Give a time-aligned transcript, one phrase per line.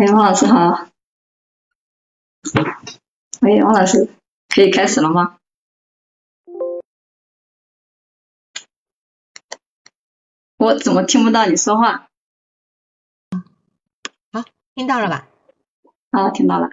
[0.00, 0.86] 哎，王老师好。
[3.40, 4.08] 喂，王老师，
[4.48, 5.38] 可以开始了吗？
[10.56, 12.08] 我怎么听不到你说话？
[14.30, 14.44] 好，
[14.76, 15.26] 听到了吧？
[16.10, 16.70] 啊，听到了。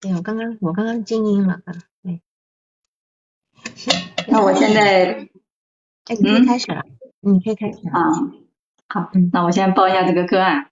[0.00, 1.72] 哎，我刚刚我刚刚静音了啊。
[2.02, 2.20] 对。
[4.26, 5.28] 那我现在，
[6.06, 6.82] 哎，你可以开始了。
[7.20, 7.78] 你可以开始。
[7.90, 8.10] 啊，
[8.88, 10.69] 好，那我先报一下这个个案。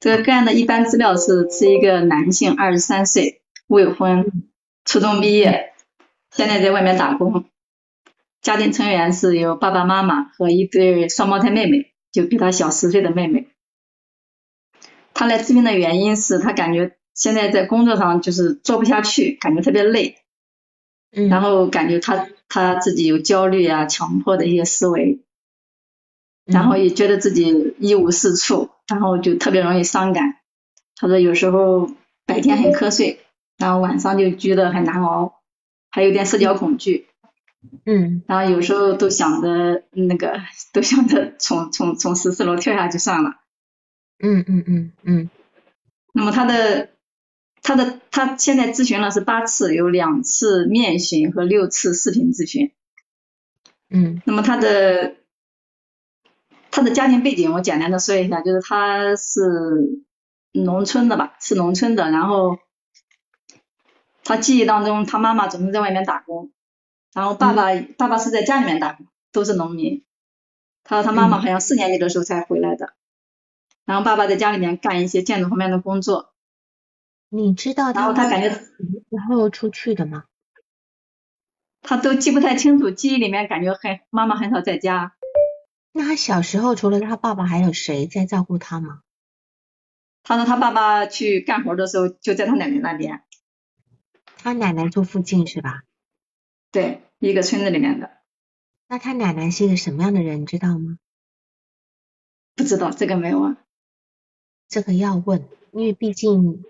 [0.00, 4.48] 这个个案的一般资料是是一个男性，二十三岁，未婚，
[4.84, 5.72] 初中毕业，
[6.30, 7.46] 现在在外面打工。
[8.40, 13.48] 家庭成员是有爸爸妈妈和一对双胞胎妹妹，就比他小十岁的妹妹。
[15.14, 20.18] 他来咨询的原因是他感觉现在在工作上就是做不下去，感觉特别累，
[21.10, 25.18] 然后感觉他他自己有焦虑啊、强迫的一些思维，
[26.44, 28.70] 然后也觉得自己一无是处。
[28.88, 30.36] 然后就特别容易伤感，
[30.96, 31.90] 他说有时候
[32.24, 33.20] 白天很瞌睡，
[33.58, 35.34] 然后晚上就觉得很难熬，
[35.90, 37.06] 还有点社交恐惧，
[37.84, 40.40] 嗯，然后有时候都想着那个，
[40.72, 43.34] 都想着从从从十四楼跳下去算了，
[44.18, 45.30] 嗯嗯嗯嗯。
[46.14, 46.88] 那么他的
[47.62, 52.72] 他的他现在咨询了是八次，有两次面询和六次视频咨询，
[53.90, 55.16] 嗯，那么他的。
[56.70, 60.04] 他的家庭背景我简单的说一下，就是他是
[60.52, 62.10] 农村的吧，是农村的。
[62.10, 62.58] 然后
[64.22, 66.52] 他记忆当中，他妈妈总是在外面打工，
[67.12, 67.64] 然后爸爸
[67.96, 70.04] 爸爸是在家里面打工，都是农民。
[70.84, 72.94] 他说他妈妈好像四年级的时候才回来的，
[73.84, 76.32] 然后爸爸在家里面干一些建筑方面的工作。
[77.30, 78.48] 你知道然后他感觉
[79.10, 80.24] 然后出去的吗？
[81.82, 85.14] 他都记不太清楚，记忆里面感觉很妈妈很少在家。
[85.98, 89.02] 那他小时候除了他爸爸，还有谁在照顾他吗？
[90.22, 93.24] 他说他爸爸去干活的时候就在他奶奶那边。
[94.36, 95.82] 他奶奶住附近是吧？
[96.70, 98.12] 对，一个村子里面的。
[98.86, 101.00] 那他奶奶是一个什么样的人，你知道吗？
[102.54, 103.56] 不知道，这个没问。
[104.68, 106.64] 这个要问，因为毕竟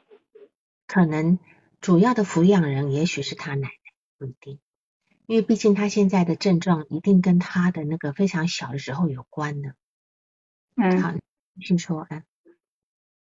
[0.87, 1.39] 可能
[1.83, 3.73] 主要的抚养人也许是他奶奶，
[4.17, 4.59] 不一定。
[5.29, 9.75] 因为毕竟他现在的症状一定跟他的那个非常小的时候有关的。
[10.75, 11.03] 嗯。
[11.03, 11.13] 好，
[11.61, 12.23] 听说，啊，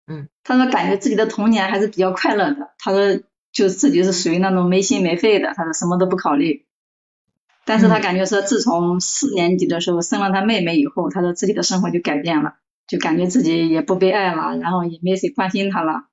[0.07, 2.73] 嗯，他说感觉自己的童年还是比较快乐的。
[2.79, 3.21] 他说
[3.53, 6.65] 就自己是属于那种没心没肺的，他说什么都不考虑。
[7.67, 12.55] 但是他感觉说自从四年级的时候生了他妹妹以后，他说自己的生活就改变了，
[12.87, 16.09] 就感觉自己也不被爱了，然后也没谁关心他了，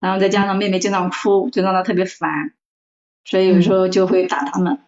[0.00, 2.52] 然后再加上妹妹经常哭，就让他特别烦，
[3.24, 4.80] 所以有时候就会打他们。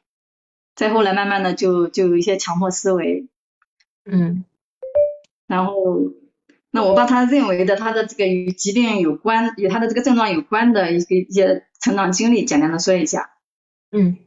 [0.76, 3.26] 再后来，慢慢的就就有一些强迫思维，
[4.04, 4.44] 嗯，
[5.46, 5.74] 然后
[6.70, 13.30] 那我把他认为的他的这个与疾病有关，与他的这个症状有关的一个一些成长经历，简单的说一下。
[13.90, 14.18] 嗯，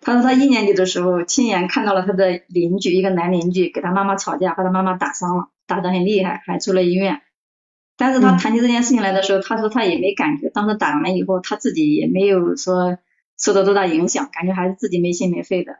[0.00, 7.22] 他说他一年级的时候，亲眼看到了他的邻居一个男邻居给他妈妈吵架，把他妈妈打伤了，打得很厉害，还住了医院。
[7.96, 12.98] 但是他谈起这件事情来的时候，他说他也没感觉，当时打完以后，他自己也没有说。
[13.38, 14.28] 受到多大影响？
[14.32, 15.78] 感觉还是自己没心没肺的。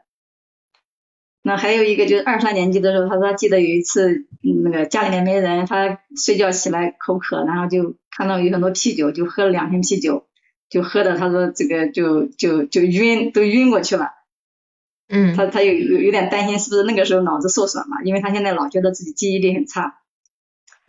[1.43, 10.27] 那还有一个就是二三年级的时候，他说他记得有一次，那个家里面没人，他睡觉起来口渴，然后就看到有很多啤酒，就喝了两瓶啤酒，
[10.69, 14.09] 就喝的他说这个就就就晕，都晕过去了。
[15.07, 15.37] 嗯。
[15.37, 20.01] 他他有有有点担心是不是那个时候脑子受损了，因为他现在老觉得自己记忆力很差。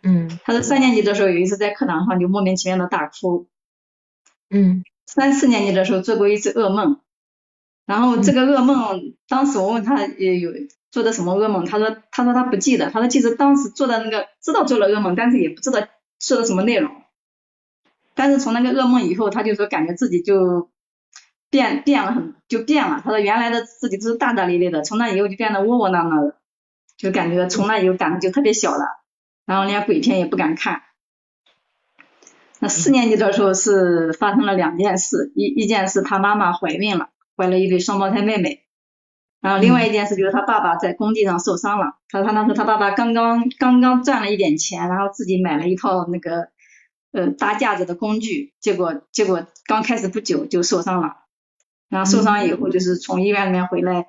[0.03, 0.27] 嗯。
[0.43, 3.47] 他说三年级的时候有一次在课堂上就莫名其妙的大哭。
[4.49, 4.83] 嗯。
[5.11, 6.99] 三四年级的时候做过一次噩梦，
[7.87, 10.51] 然后这个噩梦，当时我问他也有
[10.91, 15.79] 做的什么噩梦，他说他说他不记得，他说其实当时做的那个知道做了噩梦，但是也不知道
[16.19, 16.91] 说的什么内容，
[18.13, 20.69] 但是从那个噩梦以后，他就说感觉自己就
[21.49, 26.35] 变变了很就变了，他说原来的自己都是大大咧咧的，从那以后就变得窝窝囊囊的，
[26.97, 28.85] 就感觉从那以后胆子就特别小了，
[29.47, 30.83] 然后连鬼片也不敢看。
[32.61, 38.65] 那四年级的时候是发生了两件事，一一件事他妈妈怀孕了，怀了一对双胞胎妹妹，
[39.39, 46.49] 然后另外一件事就是他爸爸在工地上受伤了，他他那时他爸爸刚刚刚刚赚了一点钱，然后自己买了一套那个
[47.13, 51.15] 呃搭架子的工具，结果结果刚开始不久就受伤了，
[51.87, 54.07] 然后受伤以后就是从医院里面回来，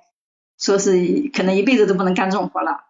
[0.59, 2.90] 说是可能一辈子都不能干重活了。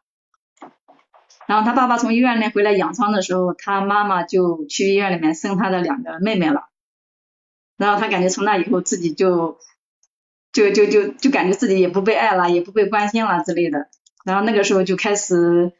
[1.50, 6.68] 然后他爸爸从医院里回来养伤的时候，他妈妈就去医院里面生他的两个妹妹了。
[7.76, 9.58] 然后他感觉从那以后自己就
[10.52, 13.88] 就就就就感觉自己也不被爱了，也不被关心了之类的。
[14.24, 15.72] 然后那个时候就开始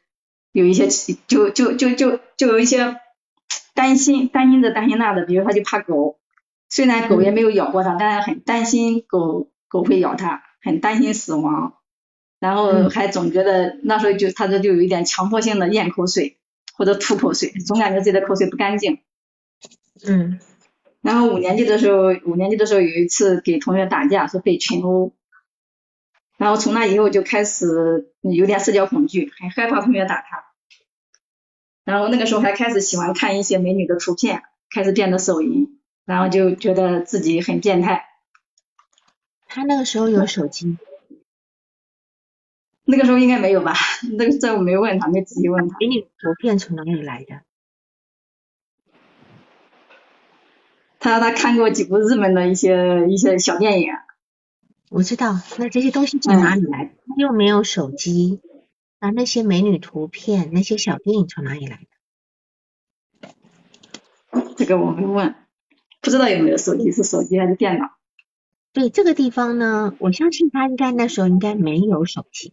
[0.51, 0.89] 有一些
[1.29, 2.97] 就就就就就有一些
[3.73, 6.19] 担心担心这担心那的，比如他就怕狗，
[6.69, 11.75] 虽然狗也没有咬过他，但是很担心狗狗会咬他，很担心死亡，
[12.41, 16.39] 然后还总觉得那时候就他这就有一点强迫性的咽口水
[16.73, 18.99] 或者吐口水，总感觉自己的口水不干净。
[20.05, 20.41] 嗯。
[21.03, 25.13] 然后五年级的时候，五年级的时候有一次给同学打架，是被群殴。
[26.37, 30.45] 然后从那以后就开始有点社交恐惧，很害怕同学打他。
[31.85, 38.07] 然后那个时候还开始喜欢看一些美女的图片，开始变得手淫，然后就觉得自己很变态。
[39.47, 40.77] 他那个时候有手机？
[42.91, 43.75] 那个时候应该没有吧？
[44.19, 45.77] 那个这我没问他，没仔细问他。
[45.79, 47.43] 给你图片从哪里来的？
[50.99, 53.93] 他说他看过几部日本的一些一些小电影。
[54.91, 56.93] 我知道，那这些东西从哪里来？
[57.17, 58.41] 又没有手机，
[59.01, 61.81] 那那些美女图片、那些小电影从哪里来
[63.23, 63.31] 的？
[64.57, 65.37] 这个我没问，
[66.01, 67.87] 不知道有没有手机，是手机还是电脑？
[68.73, 72.53] 对这个地方呢，我相信他应该那时候应该没有手机。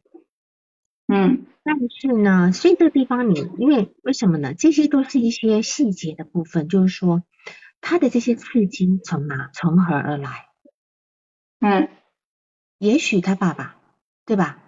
[1.08, 4.54] 嗯，但是呢，所以这个地方你因为为什么呢？
[4.54, 7.24] 这些都是一些细节的部分，就是说
[7.82, 10.48] 他的这些刺激从哪从何而来？
[11.60, 11.90] 嗯。
[12.80, 13.76] 也许他爸爸，
[14.24, 14.62] 对吧？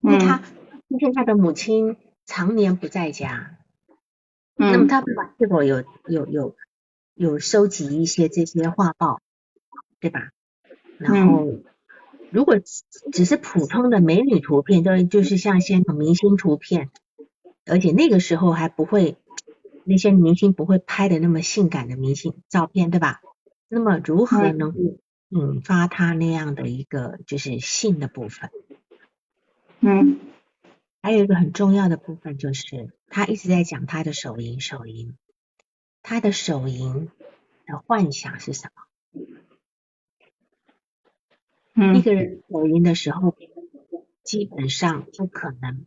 [0.00, 0.42] 因为他
[0.88, 1.96] 今天他的母亲
[2.26, 3.58] 常年不在家，
[4.56, 6.56] 那么他爸爸是否有有有
[7.14, 9.20] 有收集一些这些画报，
[10.00, 10.32] 对吧？
[10.98, 11.60] 然后
[12.32, 12.56] 如果
[13.12, 16.90] 只是普通的美女图片，就就是像些明星图片，
[17.66, 19.16] 而且那个时候还不会
[19.84, 23.20] 那些明星不会拍的那么性感的明星照片，对吧？
[23.68, 24.78] 那么如何能够？
[25.34, 28.50] 引发他那样的一个就是性的部分，
[29.80, 30.20] 嗯，
[31.00, 35.16] 还有一个很重要的部分就是他一直在讲他的手淫，手淫，
[36.02, 37.08] 他的手淫
[37.64, 38.82] 的幻想是什么？
[41.74, 43.36] 嗯，一个人抖音的时候，
[44.24, 45.86] 基本上不可能，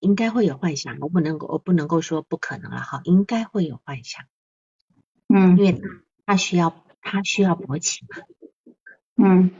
[0.00, 4.24] 应该会有幻想，我不能够，我不能够说不可能了哈，应该会有幻想，
[5.28, 5.80] 嗯，因为
[6.26, 6.74] 他需要。
[7.04, 8.22] 他需要勃起嘛？
[9.16, 9.50] 嗯，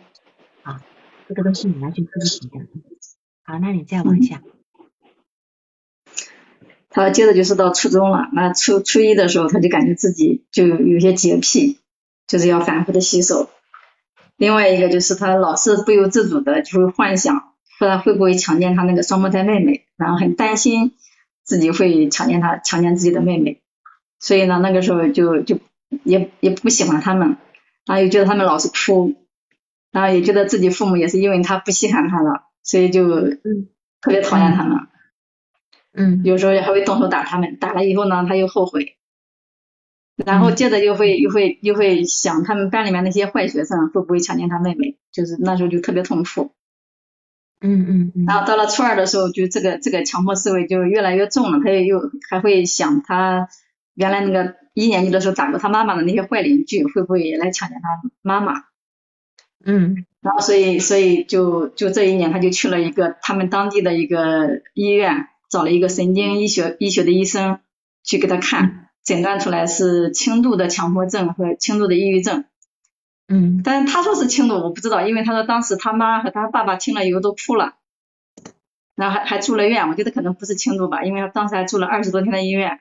[0.62, 0.78] 好，
[1.26, 2.68] 这个都是你要去分析的。
[3.42, 4.44] 好，那你再往下。
[6.88, 11.80] 他接着就是到初中了，那初初一的时候，他就感觉自己就有些洁癖，
[12.28, 13.50] 就是要反复的洗手。
[14.42, 20.92] 另外一个就是他老是不由自主的就会幻想，不然会不会强奸他那个双胞胎妹妹，然后很担心
[21.44, 23.60] 自己会强奸他，强奸自己的妹妹。
[24.18, 25.58] 所以呢，那个时候就就。
[26.04, 27.36] 也也不喜欢他们，
[27.84, 29.14] 然后又觉得他们老是哭，
[29.90, 33.04] 然后也觉得自己父母也是因为他不稀罕他了，所以就
[34.00, 34.78] 特别讨厌他们。
[35.92, 38.96] 嗯，有时候还会动手打他们，打了以后呢，他又后悔，
[40.24, 46.52] 然后接着又会又会又会想他们班里面那些坏学生会不会强奸他妹妹，就是那时候就特别痛苦。
[47.60, 48.24] 嗯嗯嗯。
[48.26, 53.48] 然后到了初二的时候，就这个这个强迫思维就越来越重了，他也又还会想他
[53.94, 54.60] 原来那个。
[54.74, 58.54] 一年级的时候打过他妈妈的那些坏邻居，会不会也来强奸他妈妈？
[59.66, 67.60] 嗯，然后所以所以就就这一年他就去了一个他们当地的一个医院，找了一个神经医学医学的医生
[68.02, 72.44] 去给他看，诊断出来是轻度的强迫症和轻度的抑郁症。
[73.28, 77.76] 嗯，但是他说是轻度，我不知道，因为他说当时他妈和他爸爸听了以后都哭了，
[78.94, 82.80] 然后还还住了院，我觉得可能不是轻度吧，因为他当时还住了二十多天的医院。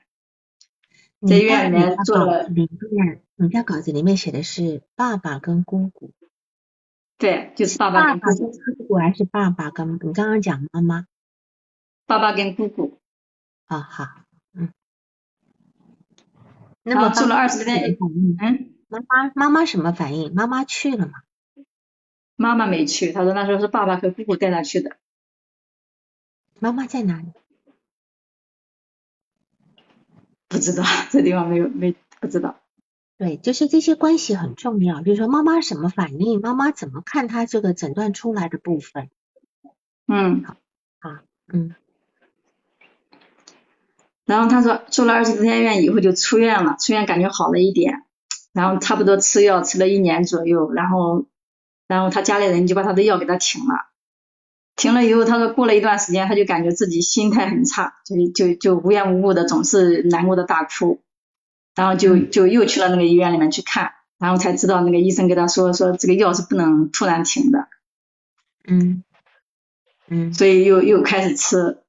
[1.27, 6.11] 在医院里面做了，里面你在稿子里面写的是爸爸跟姑姑，
[7.19, 8.51] 对，就是爸爸跟姑
[8.87, 11.05] 姑还是爸爸跟你刚刚讲妈妈，
[12.07, 12.97] 爸爸跟姑姑，
[13.67, 14.20] 啊好，嗯，
[16.83, 17.97] 那么做了二十天，
[18.39, 20.33] 嗯，妈妈妈妈什么反应？
[20.33, 21.13] 妈妈去了吗？
[22.35, 24.97] 妈妈没去，他说那时候是爸爸和姑姑带他去的。
[26.59, 27.33] 妈妈在哪里？
[30.47, 32.59] 不知道，这地方没有没不知道。
[33.17, 39.11] 对，就是这些关系很重要，就是说妈妈什么反应，妈妈怎么看他这个诊断出来的部分。
[40.07, 40.57] 嗯，好，
[40.99, 41.19] 好，
[41.53, 41.75] 嗯。
[44.31, 48.05] 然后他说住了二十多天院以后就出院了，出院感觉好了一点，
[48.53, 51.25] 然后差不多吃药吃了一年左右，然后
[51.85, 53.91] 然后他家里人就把他的药给他停了。
[54.77, 61.01] 停了以后，他说过了一段时间，他就感觉自己心态很差，就就就无缘无故的总是难过的大哭，
[61.75, 67.67] 然后就就又去了那个医院里面去看，然后才知道那个医生跟他说说这个药是不能突然停的，
[68.65, 69.03] 嗯。
[70.13, 71.80] 嗯，所以又又开始吃，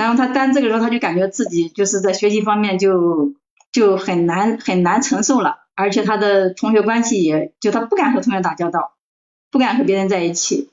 [0.00, 3.34] 然后他但这个时候他就感觉自己就是在学习方面就
[3.70, 8.94] 就很难很难承受了，而且他的同学关系也就他不敢和同学打交道，
[9.50, 10.70] 不敢和别人在一起。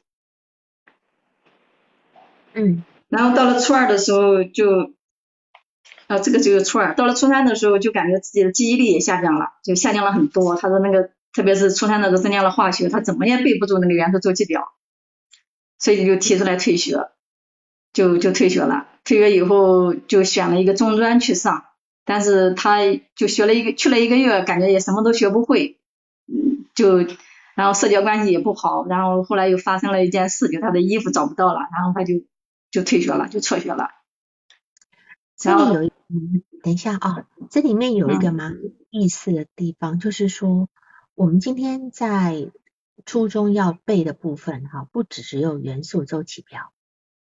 [2.53, 2.85] 嗯。
[3.09, 4.93] 然后到了初二的时候就，
[6.07, 10.55] 啊这个就是初二，到了初三的时候就感觉自己的记忆力也下降了，就下降了很多。
[10.55, 14.71] 他说那个特别是初三的时候增加了化学，他怎么也背不住那个元素周期表，
[15.79, 17.09] 所以就提出来退学，
[17.91, 18.87] 就就退学了。
[19.07, 21.63] 退学以后就选了一个中专去上，
[22.03, 22.79] 但是他
[23.15, 25.79] 就学了一个去了一个月，感觉也什么都学不会，
[26.27, 26.97] 嗯，就
[27.55, 32.15] 然后社交关系也不好，然后后来又发生了一件事，就他的衣服找不到了，然后他就
[32.69, 33.91] 就退学了，就辍学了。
[35.37, 35.91] 这里有一，
[36.61, 38.57] 等一下啊，这里面有一个蛮
[38.89, 40.67] 意思的地方，就是说
[41.15, 42.51] 我们今天在
[43.05, 46.73] 初中要背的部分哈，不只只有元素周期表，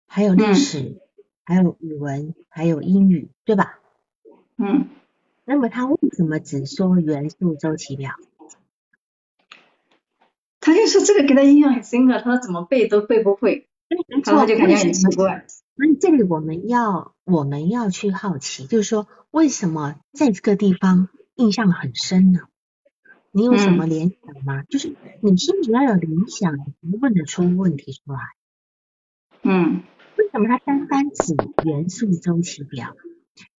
[0.06, 1.00] 还有历史。
[1.44, 3.78] 还有语文，还有英语，对吧？
[4.56, 4.88] 嗯。
[5.44, 8.12] 那么他为什么只说元素周期表？
[10.60, 15.44] 他就说这个给他印象很深刻，他说怎么背都背不会，然后他就感觉很奇怪。
[15.74, 22.42] 那这里我们要我们要去好奇，就是说为什么在这个地方印象很深呢？
[23.32, 24.62] 你有什么联想吗？
[24.62, 28.20] 就是你心里要有联想，你问得出问题出来。
[29.42, 29.82] 嗯。
[30.16, 32.94] 为什么它单单指元素周期表？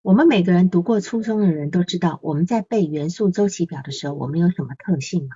[0.01, 5.35] 我们每个人读过初中的人都知道，我们在背元素周期表的时候，我们有什么特性吗？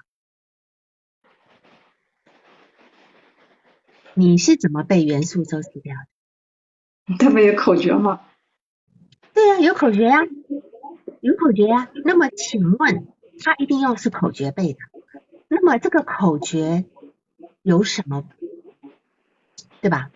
[4.13, 5.95] 你是怎么背元素周期表
[7.07, 7.17] 的？
[7.17, 8.21] 他们有口诀吗？
[9.33, 10.19] 对呀，有口诀呀，
[11.21, 11.89] 有口诀呀。
[12.03, 13.07] 那么请问，
[13.43, 14.79] 他一定要是口诀背的？
[15.47, 16.85] 那么这个口诀
[17.61, 18.27] 有什么？
[19.81, 20.11] 对吧？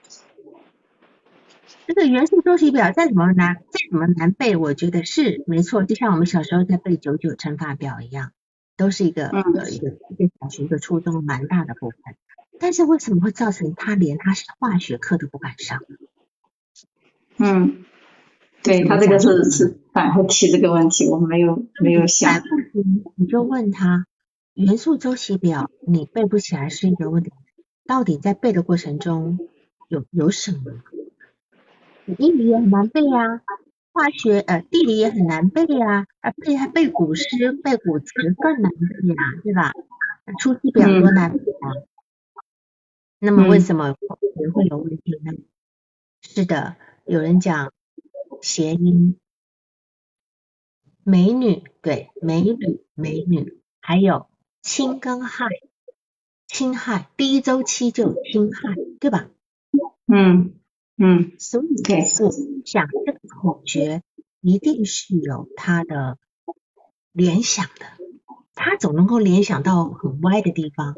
[1.93, 5.83] 这个元素周期表再怎么难，再怎么难背，我觉得是没错。
[5.83, 8.31] 就像我们小时候在背九九乘法表一样，
[8.77, 12.00] 都是一个呃一个一个小学一个初中蛮大的部分。
[12.60, 15.81] 但是为什么会造成他连他是化学课都不敢上？
[17.38, 17.83] 嗯，
[18.63, 22.41] 对他这个是是反复提这个问题，我没有没有想。
[23.15, 24.05] 你就问他
[24.53, 27.31] 元素周期表你背不起来是一个问题，
[27.86, 29.39] 到底在背的过程中
[29.89, 30.81] 有有什么？
[32.17, 33.41] 英语也很难背呀，
[33.93, 39.72] 化学呃地理也很难背呀，啊背还背古诗背古词更难背呀，对吧？
[40.39, 41.70] 初期表多难背啊。
[43.20, 43.96] 那么为什么
[44.39, 45.31] 也会有问题呢？
[46.22, 47.72] 是的，有人讲
[48.41, 49.17] 谐音，
[51.03, 54.27] 美女对美女美女，还有
[54.62, 55.46] 侵跟害，
[56.48, 59.29] 侵害第一周期就侵害，对吧？
[60.08, 60.61] 嗯。
[61.03, 62.31] 嗯，所以我
[62.63, 64.03] 想这个口诀
[64.39, 66.20] 一定是有它的
[67.12, 67.88] 联想的，
[68.53, 70.93] 他总能够联想到很歪的地方。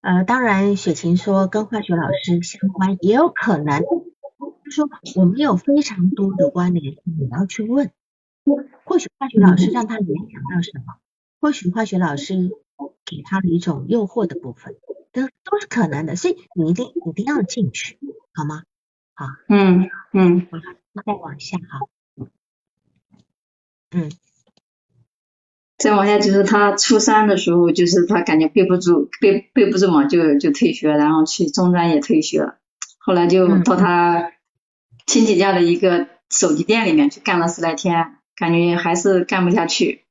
[0.00, 7.90] 呃，当然雪琴说跟化学老师相关，也有可能，就说我们有非常多的关联，你要去问。
[8.84, 10.94] 或许化学老师让他联想到什么，
[11.42, 12.50] 或许化学老师
[13.04, 14.76] 给他的一种诱惑的部分，
[15.12, 16.16] 都都是可能的。
[16.16, 17.98] 所以你一定一定要进去，
[18.32, 18.62] 好吗？
[19.18, 20.46] 好，嗯嗯，
[20.94, 21.88] 再往下哈，
[23.92, 24.12] 嗯，
[25.78, 32.52] 再往下就是他初三的时候，就是他感觉背不住，背背不住嘛，就就退学，然后去中专也退学，
[32.98, 34.32] 后来就到他
[35.06, 40.04] 亲戚家的一个手机店里面去干了十来天，感觉还是干不下去，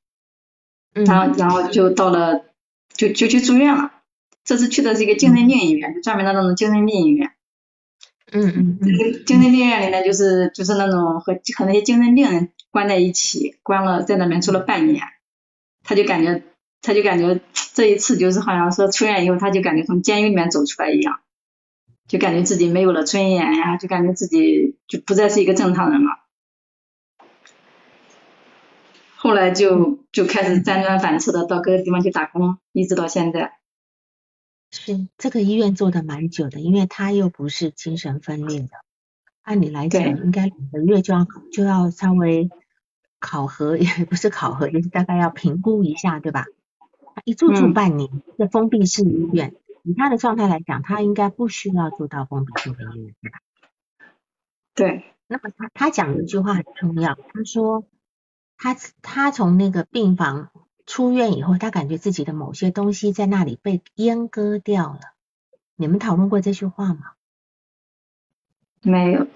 [0.94, 2.44] 然后然后就到了，
[2.92, 3.92] 就就去住院了，
[4.42, 7.35] 这次去的是一个精神病医院，就专门的那种精神病医院。
[8.32, 8.88] 嗯嗯嗯，
[9.24, 15.02] 精神病院里呢，就是就是那种和和那些精神病人关在一起，关了在那边住了半年，
[15.84, 16.42] 他就感觉
[16.82, 17.40] 他就感觉
[17.74, 21.20] 这一次就是好像说出院以后，他就感觉从监狱里面走出来一样，
[22.08, 26.10] 就感觉自己没有了尊严呀，就感觉自己就不再是一个正常人了。
[29.16, 33.55] 后来就就开始辗转反侧的到各个地方去打工，一直到现在。
[34.70, 38.70] 是这个医院做的蛮久的，因为他又不是精神分裂的，
[39.42, 42.50] 按理来讲应该两个月就要就要稍微
[43.20, 46.44] 考核， 也不是考核，就是大概要评估一下，对吧？
[47.24, 49.54] 一住住半年，这封闭式医院，
[49.84, 53.38] 以他的状态来讲，他应该不需要住到封闭式的医院，对吧？
[54.74, 55.04] 对。
[55.28, 57.84] 那么他他讲了一句话很重要，他说
[58.56, 60.50] 他他从那个病房。
[60.86, 65.00] 出院以后，他感觉自己的某些东西在那里被阉割掉了。
[65.74, 67.12] 你们讨论过这句话吗？
[68.82, 69.26] 没有。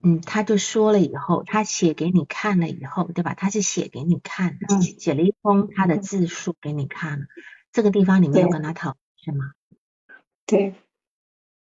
[0.00, 3.34] 嗯，他就说了以后，他写给你看了以后，对吧？
[3.34, 7.26] 他是写给你看的，写了一封他的自述给你看了。
[7.72, 9.52] 这个地方你没有跟他讨是吗？
[10.46, 10.74] 对。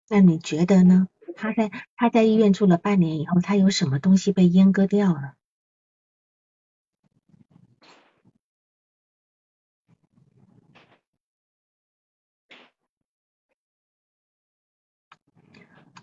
[0.09, 1.09] 那你觉得呢？
[1.35, 5.35] 他在他在医院住了半年以后，他有什么东西被阉割掉了？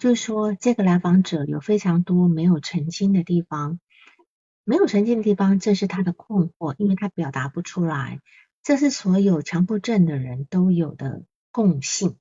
[0.03, 3.79] 就是说，这个来访者有非常多没有澄清的地方，
[4.65, 8.19] 没有澄清的地方，这是他的困惑，因为他表达不出来。
[8.63, 12.17] 这是所有强迫症的人都有的共性。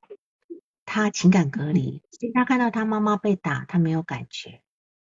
[0.84, 2.02] 他情感隔离，
[2.34, 4.60] 他看到他妈妈被打，他没有感觉。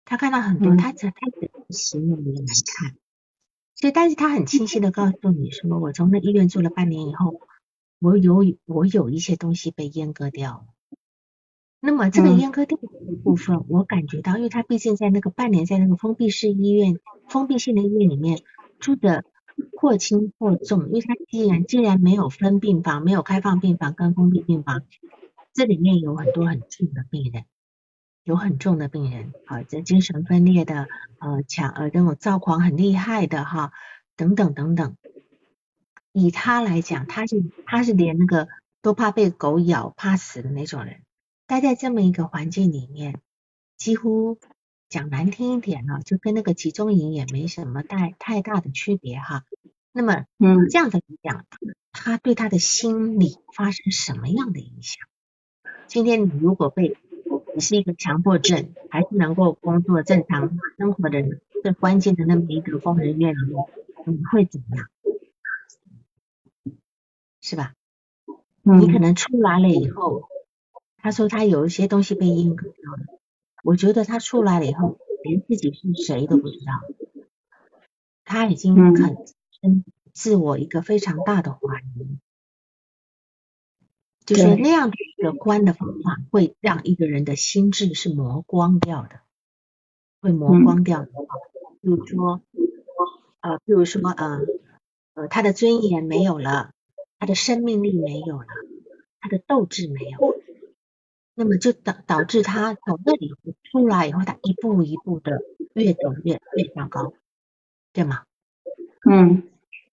[0.05, 2.31] 他看到很多，他只他只形容来
[2.77, 2.95] 看。
[3.75, 7.41] 所以，但是他很清晰的告诉你说，我从那医院住了半年以后，
[7.99, 10.65] 我有我有一些东西被阉割掉了。
[11.85, 12.87] 那么这个阉割掉的
[13.25, 16.97] 部分，我感觉到，因为他毕竟在那个半年在那个封闭式医院、
[17.27, 18.39] 封闭性的医院里面
[18.79, 19.25] 住的
[19.75, 24.83] 或轻或重，因为他既然既然没有分病房、没有开放病房跟封闭病房，
[25.53, 27.43] 这里面有很多很重的病人，
[28.23, 30.87] 有很重的病人，啊，这精神分裂的，
[31.19, 33.73] 呃，强呃那种躁狂很厉害的哈，
[34.15, 34.95] 等等等等。
[36.13, 38.47] 以他来讲，他是他是连那个
[38.81, 41.01] 都怕被狗咬、怕死的那种人。
[41.45, 43.19] 待在这么一个环境里面，
[43.77, 44.39] 几乎
[44.89, 49.43] 讲难听一点呢，就跟那个集中营也没什么太太大的区别哈。
[49.91, 51.45] 那么，嗯，这样的来讲，
[51.91, 55.05] 他对他的心理发生什么样的影响？
[55.87, 56.97] 今天你如果被
[57.53, 63.65] 你是一个强迫症，还是能够工作正常生活的人，最关键的那么一个疯人院里面，
[64.05, 64.87] 你会怎么样？
[67.41, 67.73] 是吧？
[68.61, 70.29] 你可能出来了以后。
[71.03, 73.19] 他说他有一些东西被阉割掉了，
[73.61, 76.71] 我觉得他出来了以后，连自己是谁都不知道，
[78.23, 79.17] 他已经很
[79.61, 81.59] 生自我一个非常大的怀
[81.97, 82.19] 疑，
[84.25, 89.19] 就是那样的一个观的方法，会让一个人的心智是磨光掉的，
[90.21, 91.11] 会磨光掉的。
[91.81, 92.41] 比如说，
[93.41, 94.39] 呃，比如说，呃，
[95.15, 96.71] 呃，他的尊严没有了，
[97.19, 98.47] 他的生命力没有了，
[99.19, 100.32] 他的斗志没有。
[101.35, 103.31] 那么就导导致他从那里
[103.71, 105.41] 出来以后，他一步一步的
[105.73, 107.13] 越走越越糟糕，
[107.91, 108.23] 对吗？
[109.09, 109.43] 嗯，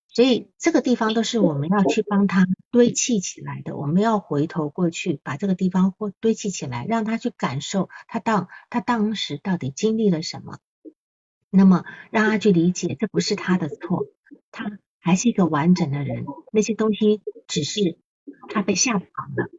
[0.09, 10.59] 所以这个地方都是我们要去帮他堆砌起来的，我们要回头过去把这个地方或堆砌起来，让他去感受他当他当时到底经历了什么，
[11.51, 14.05] 那么让他去理解这不是他的错，
[14.51, 17.99] 他还是一个完整的人，那些东西只是
[18.49, 19.51] 他被吓跑了。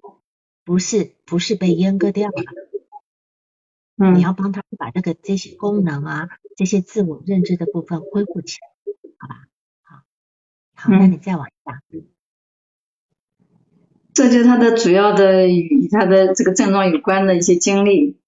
[0.64, 2.44] 不是不是被阉割掉了，
[3.98, 8.68] 嗯，你要帮他把这个这些功能啊，这些自我认知的部分恢复起来，
[9.18, 9.48] 好吧？
[9.84, 10.04] 好，
[10.76, 11.82] 好，那你再往下。
[14.14, 18.20] 这就是他的主要的与他的这个症状有关的一些经历。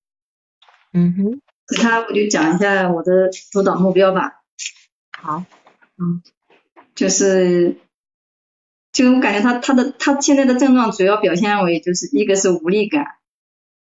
[0.91, 1.41] 嗯哼。
[1.81, 4.43] 他我就讲一下我的辅导目标吧。
[5.11, 5.45] 好，
[5.97, 6.23] 嗯，
[6.95, 7.77] 就是。
[8.93, 13.07] 就我感觉他他的他现在的症状主要表现为就是一个是无力感，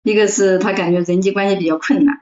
[0.04, 2.22] 一个是他感觉人际关系比较困难。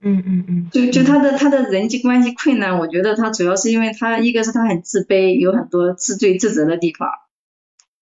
[0.00, 0.70] 嗯嗯嗯。
[0.70, 7.10] 就就他的他的人际关系困难，我觉得他主要是因为他一个是他很自卑，有很多自罪自责的地方。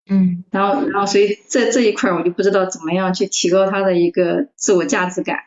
[0.09, 0.43] 嗯。
[0.51, 5.37] 然后然后所以在这一块我就不知道怎么样去提高他的一个自我价值感。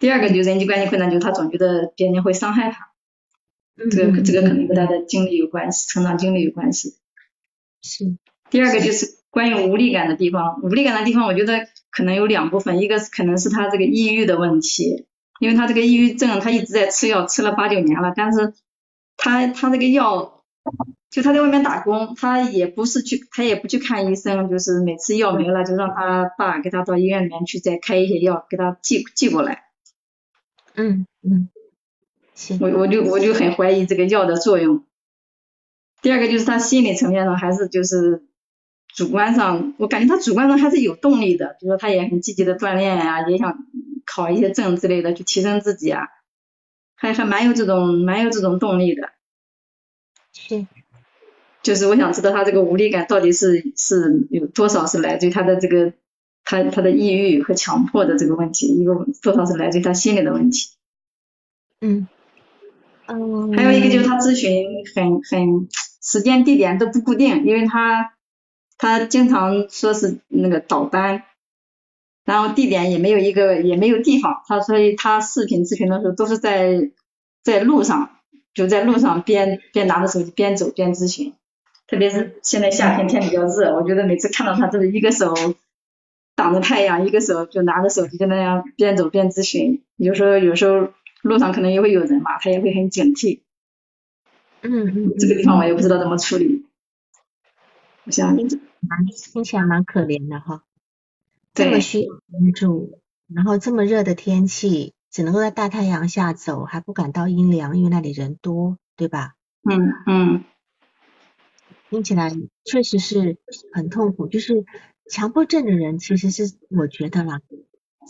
[0.00, 2.89] 第二个就人际关系困难，就是他总觉得别人会伤害他。
[3.90, 6.96] 这个这个可能跟他的经历有关系，成长经历有关系。
[7.82, 8.16] 是。
[8.50, 15.06] 第二个就是关于无力感的地方，无力感的地方，我觉得可能有两部分，一个是可能是他这个抑郁的问题，
[15.38, 18.54] 因为他这个抑郁症，他一直在吃药，吃了八九年了，但是
[19.16, 20.42] 他他这个药，
[21.10, 29.62] 就他在外面打工，他也不是去，他也不去看医生，就是每次药没了，就让他爸给他到医院里面去再开一些药，给他寄寄过来。
[30.74, 31.48] 嗯嗯。
[32.60, 34.84] 我我就我就很怀疑这个药的作用。
[36.02, 38.24] 第二个就是他心理层面上还是就是
[38.94, 43.58] 主观上，我感觉他主观上还是有动力的，比如说他也很积极的锻炼呀，也想
[44.06, 46.08] 考一些证之类的去提升自己啊，
[46.94, 49.10] 还还蛮有这种蛮有这种动力的。
[50.32, 50.66] 是。
[51.62, 55.92] 就是我想知道他这个无力感到底是是有多少是来自于他的这个
[56.42, 60.70] 他他的抑郁和强迫的这个问题，一个多少是来自于他心理的问题。
[61.82, 62.08] 嗯。
[63.56, 65.68] 还有一个就是他咨询很很
[66.02, 68.14] 时间地点都不固定，因为他
[68.78, 71.24] 他经常说是那个倒班，
[72.24, 76.90] 然后地点也没有一个也没有地方，他所以他视频咨询的时候都是在
[77.42, 78.10] 在路上，
[78.54, 81.34] 就在路上边边拿着手机边走边咨询，
[81.86, 85.34] 特别是现在夏天天比较热，我觉得每次看到他都是一个手
[86.36, 90.88] 挡着太阳，一个手就拿着手机就那样边走边咨询，有时候有时候
[91.22, 93.42] 路上可能也会有人嘛，他也会很警惕。
[94.62, 96.66] 嗯嗯，这个地方我也不知道怎么处理。
[98.04, 100.64] 我想蛮听起来蛮可怜的哈，
[101.54, 109.34] 这么对需要帮助，然后这么热的天气，只能够在大太阳下走，还不敢到阴凉，因为那里人多，对吧？
[109.62, 110.44] 嗯嗯
[111.90, 112.30] 听起来
[112.64, 113.36] 确实是
[113.72, 114.26] 很痛苦。
[114.28, 114.64] 就是
[115.10, 117.40] 强迫症的人，其实是我觉得啦，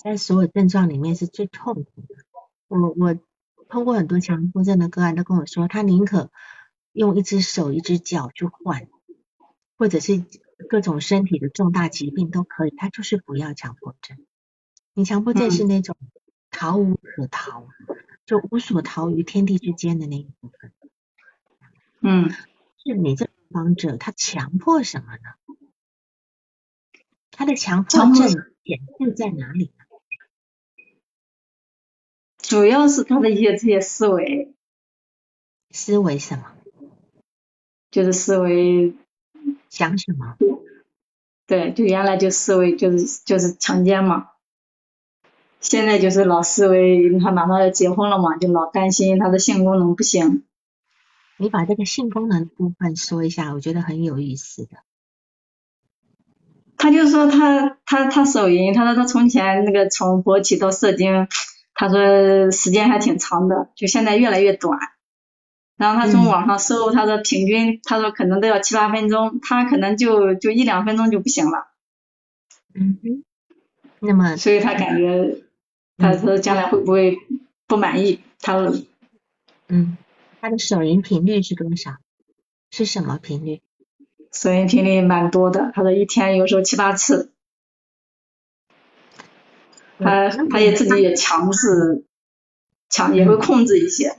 [0.03, 2.15] 在所有症状里面是最痛苦的。
[2.71, 3.19] 我我
[3.69, 6.31] 通过很多强迫症的个案都跟我说，他宁可
[6.93, 8.89] 用一只手、一只脚去换，
[9.77, 10.25] 或者是
[10.69, 14.25] 各种身体的重大疾病都可以，他就是不要强迫症。
[14.95, 15.97] 你强迫症是那种
[16.51, 17.67] 逃无可逃，
[18.25, 20.73] 就无所逃于天地之间的那一部分。
[22.01, 25.57] 嗯，是你这个方者他强迫什么呢？
[27.33, 29.80] 他的强迫症显现在哪里呢？
[32.51, 34.53] 主要是他的一些这些思维，
[35.71, 36.51] 思维什么？
[37.93, 38.93] 就是思维，
[39.69, 40.37] 想什么？
[41.47, 44.31] 对，就原来就思维就是就是强奸嘛，
[45.61, 50.43] 现在就是老思维，他马上要结婚了嘛，就老担心他的性功能不行。
[51.37, 54.79] 你把这个性功能的部分说一下，我觉得很有意思的。
[56.77, 61.29] 他就说他他他手淫，他说他从前那个从勃起到射精，
[61.81, 64.79] 他说时间还挺长的，就现在越来越短。
[65.79, 71.69] 然后他从嗯网上搜，他说平均，他说可能都要七八分钟，他可能就就一两分钟就不行了，
[72.75, 73.25] 嗯哼。
[74.01, 75.39] 那么，所以他感觉
[75.97, 77.17] 他说将来会不会
[77.67, 78.21] 不满意？
[78.43, 78.77] 他说
[79.69, 79.97] 嗯，
[80.43, 81.93] 他的手淫频率是多少？
[82.71, 83.63] 是什么频率？
[84.35, 87.33] 手淫频率蛮多的，他说一天有时候七八次，
[90.01, 92.05] 他嗯他也自己也强势
[92.89, 94.19] 强也会控制一些。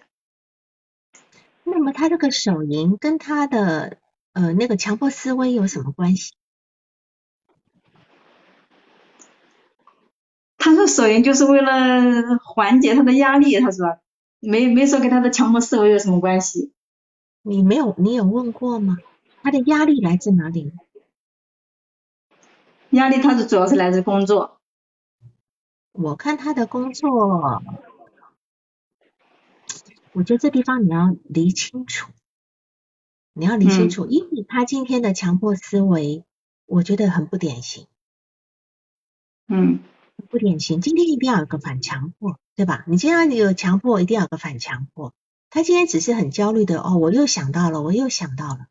[1.63, 3.97] 那么他这个手淫跟他的
[4.33, 6.33] 呃那个强迫思维有什么关系？
[10.57, 13.99] 他说手淫就是为了缓解他的压力，他说
[14.39, 16.71] 没没说跟他的强迫思维有什么关系。
[17.41, 18.97] 你没有，你有问过吗？
[19.41, 20.71] 他的压力来自哪里？
[22.91, 24.60] 压力他是主要是来自工作，
[25.91, 27.61] 我看他的工作，
[30.13, 32.11] 我觉得这地方你要理清楚，
[33.33, 36.23] 你要理清楚，因为他今天的强迫思维，
[36.65, 37.87] 我觉得很不典型，
[39.47, 39.79] 嗯
[40.29, 40.81] 不典型。
[40.81, 42.85] 今天一定要有个反强迫，对吧？
[42.87, 45.13] 你今天有强迫，一定要有个反强迫。
[45.49, 48.67] 他今天只是很焦虑的，哦，我又想到了，我又想到了，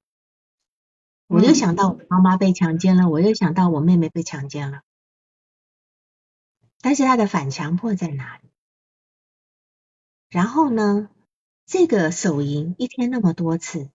[1.26, 4.80] 我又想到我妈妈被强奸了，我又想到我妹妹被强奸了。
[6.80, 8.48] 但是他的反强迫在哪里？
[10.30, 11.10] 然后呢，
[11.66, 13.90] 这个手淫一天那么多次，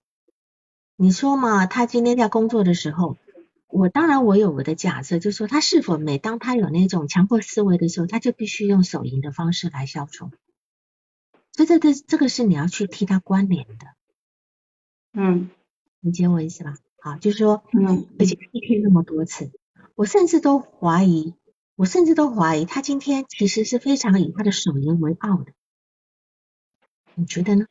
[0.96, 1.66] 你说嘛？
[1.66, 3.16] 他今天在工作的时候，
[3.68, 10.30] 我当然我有我的假设，就是说他是否每当他有那种强迫思维的时候，他就必须用手淫的方式来消除。
[11.52, 13.86] 所以这这这个是你要去替他关联的，
[15.14, 15.50] 嗯
[16.00, 16.76] 理解我意思吧？
[17.00, 19.50] 好，就是说，嗯而且一天那么多次，
[19.94, 21.34] 我甚至都怀疑，
[21.76, 25.52] 我甚至都怀疑他今天其实是非常以他的手淫为傲的。
[27.14, 27.66] 你觉得呢？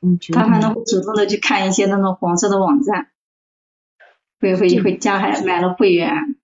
[0.00, 0.40] 你觉得？
[0.40, 3.10] 他还能会主动的去看一些那种黄色的网站，
[4.38, 6.36] 会会会加还买了会员，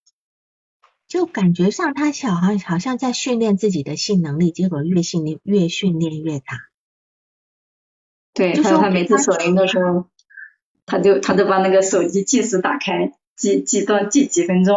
[1.06, 6.68] 就感觉上他小孩好像在训练自己的性能力，结果越训练越训练越大。
[8.32, 10.10] 对，他他每次手淫的时候，
[10.86, 14.76] 他就他就把那个手机计时打开，计计多计几分钟，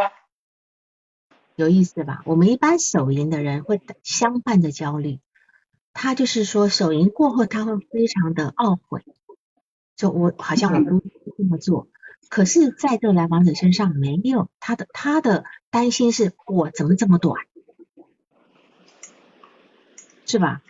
[1.56, 2.22] 有意思吧？
[2.26, 5.20] 我们一般手淫的人会相伴着焦虑，
[5.94, 9.04] 他就是说手淫过后他会非常的懊悔，
[9.96, 11.02] 就我好像我不
[11.38, 11.88] 这么做，
[12.30, 17.42] 可是在这个来访者身上没有，他的他的担心是我怎么这么短，
[20.26, 20.62] 是吧？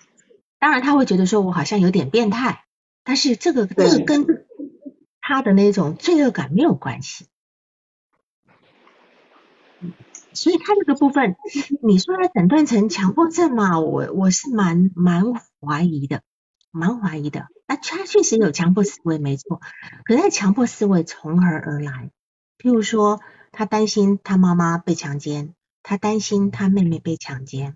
[0.60, 2.65] 当然他会觉得说我好像有点变态，
[3.04, 4.46] 但是这个这个跟
[5.28, 7.28] 他的那种罪恶感没有关系。
[10.32, 11.36] 所以他这个部分，
[11.84, 13.78] 你说他诊断成强迫症嘛？
[13.82, 16.22] 我我是蛮蛮怀疑的，
[16.72, 17.48] 蛮怀疑的。
[17.68, 19.60] 那他确实有强迫思维，没错。
[20.06, 22.10] 可是他强迫思维从何而来？
[22.58, 23.20] 譬如说，
[23.52, 27.76] 他担心他妈妈被强奸，他担心他妹妹被强奸，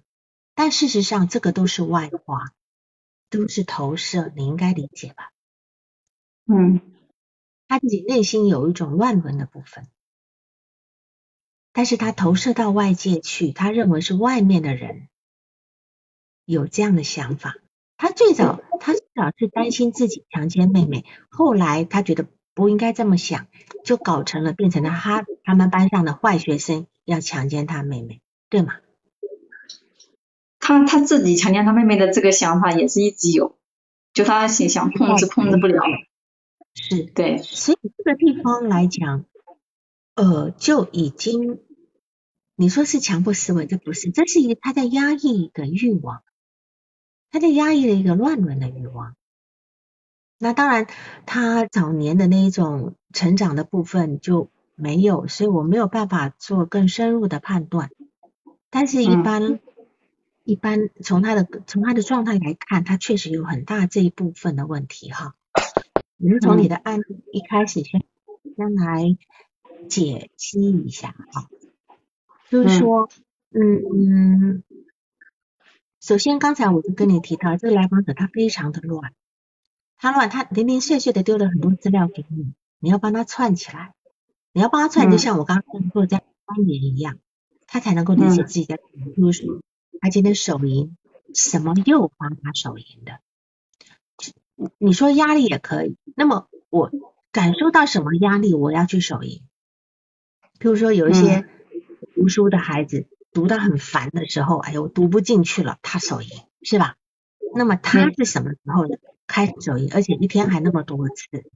[0.56, 2.54] 但事实上这个都是外化，
[3.30, 5.32] 都是投射，你应该理解吧？
[6.46, 6.82] 嗯，
[7.72, 9.88] 他自己内心有一种乱伦的部分，
[11.72, 15.08] 但是他投射到外界去，他认为是外面的人
[16.44, 17.56] 有这样的想法。
[17.96, 23.48] 他最早，他最早是担心自己强奸妹妹，后来他觉得不应该这么想，
[23.86, 28.74] 就搞成了变成了他他们班上的坏学生要强奸他妹妹，对吗？
[30.60, 33.58] 他他自己强奸他妹妹的这个想法也是一直有，
[34.12, 35.82] 就他想想控制控制不了。
[36.74, 39.26] 是对，所以这个地方来讲，
[40.16, 41.60] 呃，就已经
[42.56, 46.24] 你说是强迫思维，这不是，这是一个他在压抑一个欲望。
[47.34, 49.16] 他在压抑了一个乱伦的欲望，
[50.38, 50.86] 那当然
[51.26, 57.90] 他早年的那一种成长的部分就没有，所以我没有办法做更深入的判断。
[58.70, 59.62] 但是，一般
[60.44, 65.34] 一般从他的从他的状态来看，他确实有很大这一部分的问题哈。
[66.24, 68.06] 我们从你的案例一开始先
[68.56, 69.18] 先来
[69.90, 71.50] 解析一下啊，
[72.48, 73.10] 就是说，
[73.50, 74.64] 嗯嗯。
[76.00, 79.14] 首先，刚才我就跟你提到，这个来访者他非常的乱，
[79.98, 83.96] 他乱，他零零碎碎的丢了很多资料给你，你要帮他串起来，
[84.54, 87.18] 你要帮他串，就像我刚刚做这样方言一样，
[87.66, 89.60] 他才能够理解自己的比如说，
[90.00, 90.96] 他今天手淫，
[91.34, 93.20] 什么诱发他手淫的？
[94.78, 96.92] 你说压力也可以，那么我
[97.32, 99.42] 感受到什么压力，我要去手淫？
[100.60, 101.48] 譬如说有一些
[102.16, 103.08] 读书的孩子。
[103.34, 106.28] 读到很烦的时候，哎呦，读不进去了，他手淫
[106.64, 106.98] 是吧？
[107.56, 108.86] 那么他是什么时候
[109.26, 109.90] 开始手淫？
[109.94, 111.50] 而且一天还那么多次，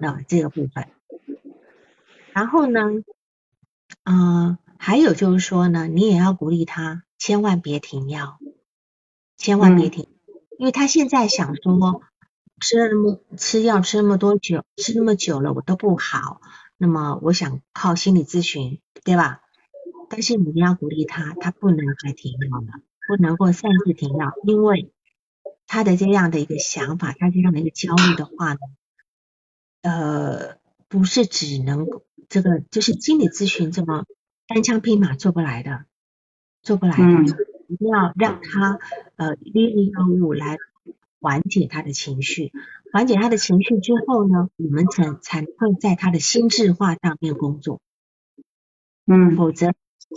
[0.00, 0.88] 那这个部分。
[2.32, 2.80] 然后呢，
[4.02, 8.40] 嗯，还有就是说呢，你也要鼓励他，千万别停药，
[9.36, 10.08] 千万别停，
[10.58, 12.02] 因为他现在想说，
[12.62, 16.40] 吃了那么吃药吃那么多久，吃那么久了我都不好，
[16.78, 19.40] 那么我想靠心理咨询，对吧？
[20.08, 24.92] 但是你要鼓励他，他不能再停药了，不能够擅自停药，因为
[25.66, 28.58] 他的这样的一个想法，他这样的一个焦虑的话呢，
[29.82, 31.86] 呃，不是只能
[32.28, 34.04] 这个就是心理咨询这么
[34.46, 35.86] 单枪匹马做不来的，
[36.62, 37.04] 做不来的，
[37.68, 38.78] 一定要让他
[39.16, 40.58] 呃利用药物来
[41.22, 42.52] 缓解他的情绪，
[42.92, 47.80] 缓解他的情绪之后呢，我们才才会在他的心智化上面工作，
[49.06, 49.72] 嗯，否则。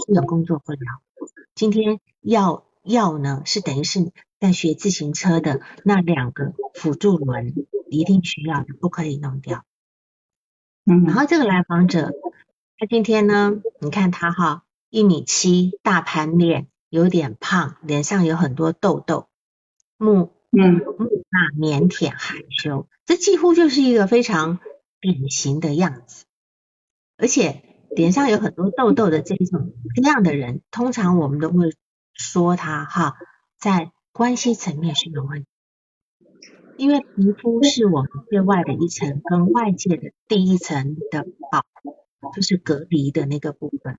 [0.09, 0.79] 有工作不了。
[1.53, 7.53] 今天要要呢，是等于是在学自行车的那两个辅助轮，
[7.89, 9.63] 一定需要的，不可以弄掉。
[10.85, 11.05] 嗯。
[11.05, 12.11] 然后这个来访者，
[12.77, 19.29] 他今天呢，你看他哈，一米七，大盘脸，有点胖，脸上有很多痘痘，
[19.97, 24.59] 木嗯木讷、腼腆、害羞，这几乎就是一个非常
[25.01, 26.25] 典型的样子，
[27.17, 27.63] 而且。
[27.95, 31.73] 脸上有很多痘痘的这种这样的人，通常我们都会
[32.13, 33.15] 说他哈，
[33.57, 35.47] 在关系层面是有问题，
[36.75, 41.95] 因为皮肤是我们最外的一层，跟外界的第一层的保护，
[42.35, 43.97] 就是隔离的那个部分。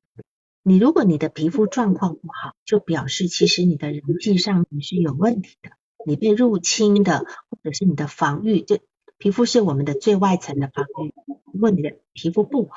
[0.63, 5.71] 你如果你的皮肤状况不好，就表示其实你的人际上面是有问题的，
[6.07, 7.19] 你被入侵的，
[7.51, 8.79] 或者是你的防御，就
[9.19, 11.13] 皮肤是我们的最外层的防御。
[11.53, 12.77] 如果你的皮肤不好，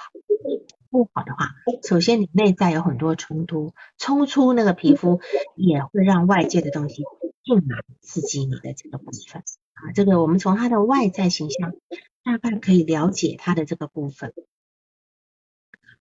[0.89, 1.51] 不好的话，
[1.87, 5.21] 首先你内在有很多冲突，冲出那个皮肤
[5.55, 7.03] 也会让外界的东西
[7.43, 9.91] 进来刺激你的这个部分啊。
[9.93, 11.73] 这个我们从他的外在形象
[12.23, 14.33] 大概可以了解他的这个部分。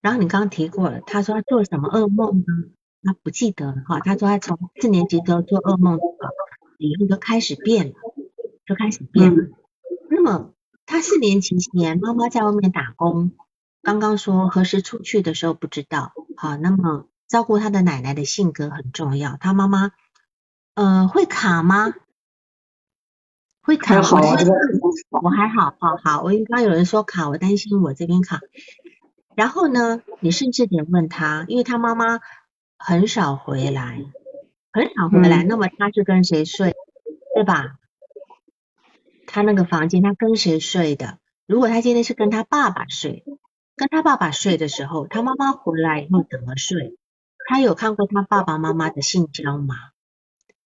[0.01, 2.45] 然后你刚刚提过了，他说他做什么噩梦呢？
[3.03, 4.01] 他不记得了哈。
[4.01, 5.99] 他说他从四年级之后做噩梦
[6.79, 7.95] 以后就开始变了，
[8.65, 9.49] 就开始变了。
[10.09, 10.53] 那么
[10.87, 13.33] 他四年级前，妈妈在外面打工。
[13.83, 19.37] 刚刚说何时出去的时候不知道，好，那么照顾他的奶奶的性格很重要。
[19.39, 19.93] 他妈妈，
[20.75, 21.95] 呃，会卡吗？
[23.63, 24.03] 会卡？
[24.03, 24.37] 好啊，
[25.23, 26.23] 我还好，好好。
[26.23, 28.41] 我刚刚有人说卡，我担心我这边卡。
[29.35, 32.21] 然后呢，你甚至得问他，因为他妈妈
[32.79, 34.05] 很少回来，
[34.79, 36.75] 很少回来，那么他是跟谁睡，
[37.35, 37.79] 对吧？
[39.27, 41.19] 他那个房间他跟谁睡的？
[41.47, 43.25] 如果他今天是跟他爸爸睡。
[43.77, 46.99] 跟他爸爸睡的时候，他妈妈回来以后怎么睡？
[47.47, 49.77] 他有看过他爸爸妈妈的性交吗？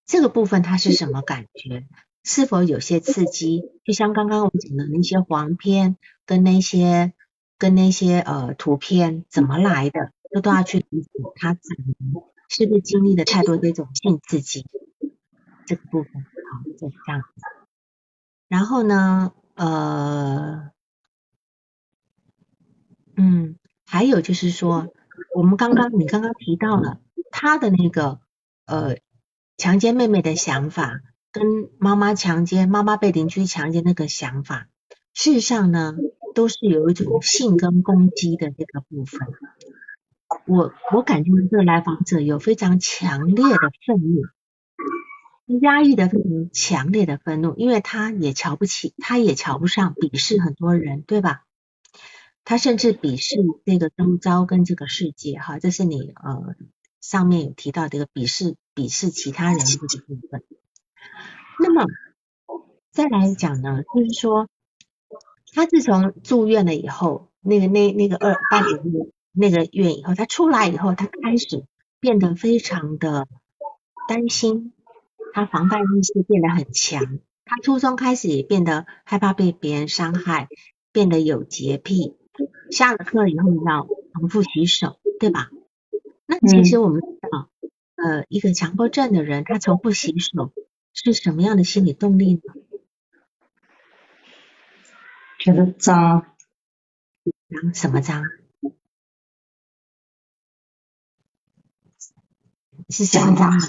[0.07, 1.85] 这个部分他是什么感觉？
[2.23, 3.61] 是否有些刺激？
[3.85, 5.95] 就像刚刚我们讲的那些黄片
[6.25, 7.13] 跟那些
[7.59, 11.61] 跟那些呃图片怎么来的，这都要去理解他怎
[12.11, 14.63] 么是不是经历了太多这种性刺激
[15.65, 17.23] 这个部分，好，就这样。
[18.47, 20.69] 然后呢，呃，
[23.15, 23.55] 嗯，
[23.87, 24.93] 还有就是说，
[25.33, 28.19] 我们刚刚你刚刚提到了他的那个
[28.67, 28.97] 呃
[29.57, 34.67] 强奸妹妹的想法，跟妈妈强奸妈妈被邻居强奸那个想法，
[35.15, 35.95] 事实上呢，
[36.35, 39.27] 都是有一种性跟攻击的这个部分。
[40.45, 44.21] 我我感觉这个来访者有非常强烈的愤怒。
[45.61, 51.43] 压抑的非常强烈的愤怒，因为他也瞧不起，他也瞧不上，鄙视很多人，对吧？
[52.45, 56.55] 他甚至鄙视那个周遭跟这个世界，哈，这是你呃
[57.01, 60.43] 上面有提到这个鄙视鄙视其他人这个部分。
[61.59, 61.85] 那么
[62.91, 64.47] 再来讲呢，就是说
[65.53, 71.65] 他自从住院了以后，那个那那个二半年那个月以后，他出来以后，他开始
[71.99, 73.27] 变得非常的
[74.07, 74.73] 担心。
[75.35, 80.47] 他防范意识变得很强，他初中开始也变得害怕被别人伤害，
[80.91, 82.15] 变得有洁癖，
[82.69, 85.49] 下了课以后要重复洗手，对吧？
[86.27, 87.49] 那其实我们知道，
[87.95, 90.53] 呃，一个强迫症的人，他重复洗手
[90.93, 92.41] 是什么样的心理动力呢？
[95.39, 96.27] 觉得脏，
[97.49, 98.23] 脏什么脏？
[102.93, 103.59] 是什么脏？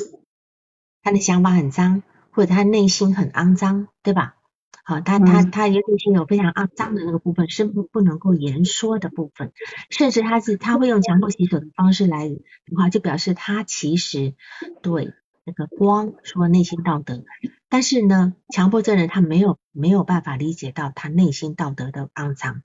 [1.02, 4.36] 他的想法很脏，或者他内心很肮脏，对吧？
[4.84, 9.52] 好，他他他内心有非常肮脏的那个部分，是不不能够言说的部分，
[9.90, 12.42] 甚至他是他会用强迫洗手的方式来的
[12.76, 14.34] 话，就表示他其实
[14.82, 17.24] 对那个光说内心道德，
[17.70, 22.62] 但是呢，强迫症人他没有没有办法理解到他内心道德的肮脏，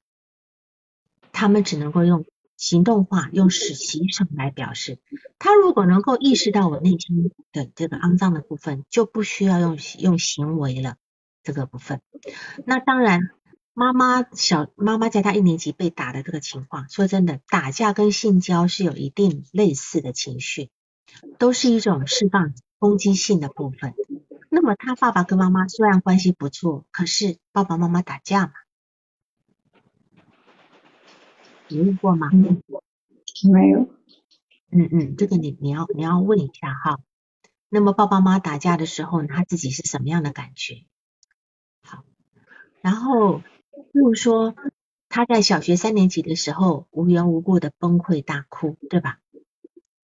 [1.32, 2.26] 他们只能够用。
[2.60, 5.00] 行动化用使洗手来表示，
[5.40, 10.98] 他如果能够意识到我内心的这个肮脏的部分，就不需要用用行为了
[11.42, 12.02] 这个部分。
[12.66, 13.30] 那当然，
[13.74, 20.70] 妈妈小妈妈在他一年级被打的这个情况，说真的，打架跟性交是有一定类似的情绪，
[21.38, 23.94] 都是一种释放攻击性的部分。
[24.50, 28.52] 那么他爸爸跟妈妈虽然关系不错，可是爸爸妈妈打架嘛。
[31.70, 32.30] 你问过吗？
[33.52, 33.88] 没有。
[34.72, 37.00] 嗯嗯，这个你你要你要问一下哈。
[37.70, 40.86] 那么爸爸妈妈打架的时候，他自己是什么样的感觉？
[41.82, 42.04] 好，
[42.82, 44.56] 然后比如说
[45.08, 49.20] 他在小学三年级的时候无缘无故的崩溃大哭，对吧？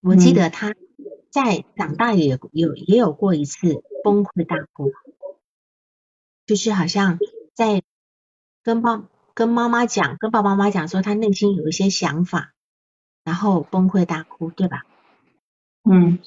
[0.01, 0.75] 我记得他
[1.31, 4.91] 在长大也有也有过一次崩溃大哭，
[6.45, 7.19] 就是好像
[7.53, 7.81] 在
[8.63, 9.09] 跟爸。
[9.35, 12.53] 跟妈妈讲，跟爸爸妈妈讲说他内心有一些想法，
[13.25, 14.83] 然后崩溃大哭，对吧？
[15.83, 16.19] 嗯，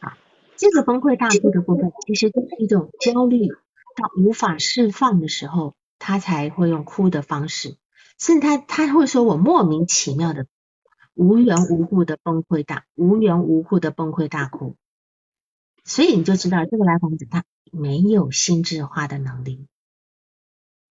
[0.00, 0.14] 好，
[0.56, 7.76] 这个崩溃大哭的部分，其实就是一种焦虑到无法释放的时候，他才会用哭的方式，
[8.18, 10.46] 甚至他他会说我莫名其妙的
[11.12, 14.76] 无缘无故的崩溃大，无缘无故的崩溃大哭，
[15.84, 19.66] 所以你就知道这个来访者他没有心智化的能力。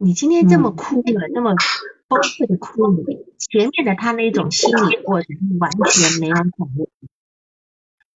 [0.02, 1.54] 你今天这么哭了，那么
[2.08, 3.04] 崩溃的哭，
[3.38, 6.90] 前面的他那种心理过程完全没有掌握。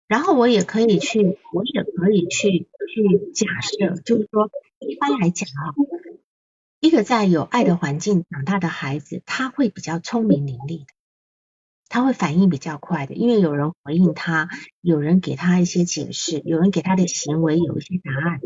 [0.06, 5.72] 然后我也可以去，我也可以去去假设，就是说，一般来讲啊，
[6.80, 10.86] 一个在有爱的环境长大的孩子，他会比较聪明伶俐的，
[11.88, 14.50] 他会反应比较快的，因为有人回应他，
[14.82, 18.40] 有人给他一些解释，有人给他的行为有一些答案。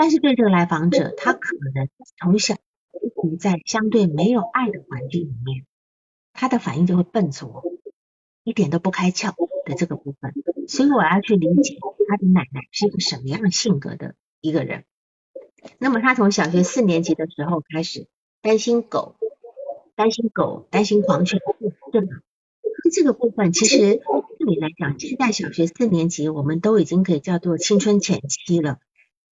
[0.00, 1.86] 但是对这个来访者，他可能
[2.18, 5.66] 从小处在相对没有爱的环境里面，
[6.32, 7.62] 他的反应就会笨拙，
[8.42, 9.34] 一点都不开窍
[9.66, 10.32] 的这个部分。
[10.68, 11.76] 所以我要去理解
[12.08, 14.86] 他的奶奶是一个什么样的性格的一个人。
[15.76, 18.08] 那么他从小学四年级的时候开始
[18.40, 19.16] 担心狗，
[19.96, 21.38] 担心狗，担心狂犬，
[21.92, 22.22] 对吗？
[22.90, 28.78] 这个部分其实对你来讲，其实在小学四年级，我们都已经可以叫做青春前期了。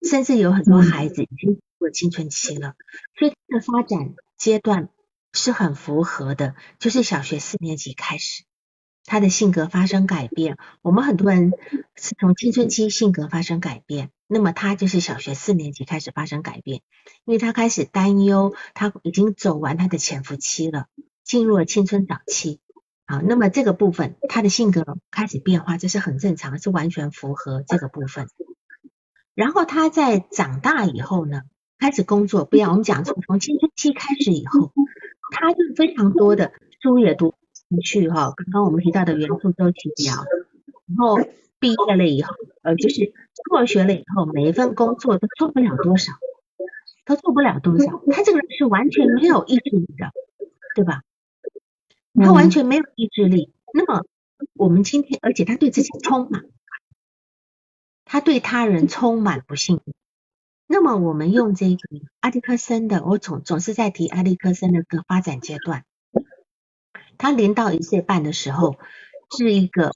[0.02, 2.74] 甚至有很多孩子已经过青春期了，
[3.18, 4.88] 所以他的发展阶段
[5.32, 8.44] 是很符合的，就是小学四年级开始，
[9.04, 10.56] 他的性格发生改变。
[10.82, 11.52] 我们很多人
[11.96, 16.82] 是从青春期性格发生改变，那么他就是小学四年级开始发生改变，
[17.24, 20.86] 因为他开始担忧，他已经走完他的潜伏期了，
[21.24, 22.60] 进入了青春早期。
[23.06, 28.28] 好，那么这个部分他的性格开始变化，这是很正常，是完全符合这个部分。
[29.38, 31.42] 然后他在长大以后呢，
[31.78, 34.72] 开始工作，不要我们讲从从青春期开始以后，
[35.30, 36.50] 他就非常多的
[36.82, 37.36] 书也读
[37.68, 40.24] 不去哈，刚刚我们提到的元素周期表，
[40.88, 41.20] 然后
[41.60, 43.12] 毕业了以后，呃，就是
[43.48, 46.10] 辍学了以后，每一份工作都做不了多少，
[47.06, 50.10] 都做不了多少，他这个人是完全没有意志力的，
[50.74, 51.02] 对吧？
[52.14, 53.52] 他完全没有意志力。
[53.72, 54.04] 那么
[54.54, 56.42] 我们今天，而且他对自己充满，
[58.08, 59.94] 他对他人充满不信任。
[60.66, 61.78] 那么我们用这个
[62.20, 65.84] 阿迪克森的，我总总是在提阿迪克森的个发展阶段。
[67.18, 68.78] 他零到一岁半的时候
[69.36, 69.92] 是一个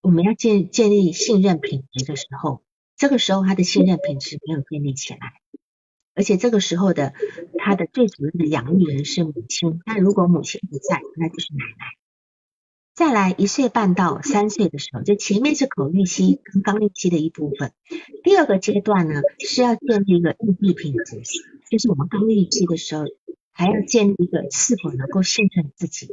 [0.00, 2.62] 我们要建建立信任品质的时候，
[2.96, 5.40] 这个时候他的信任品质没有建立起来，
[6.14, 7.14] 而且这个时候的
[7.58, 11.84] 他的最主要的养育人是母亲，但如果母亲不在，那就是奶奶。
[12.94, 17.72] 再来一岁半到三岁的时候，就前面是口欲期跟刚欲期的一部分。
[18.22, 21.20] 第二个阶段呢，是要建立一个意志品质，
[21.68, 23.02] 就是我们刚欲期的时候，
[23.50, 26.08] 还要建立一个是否能够信任自己。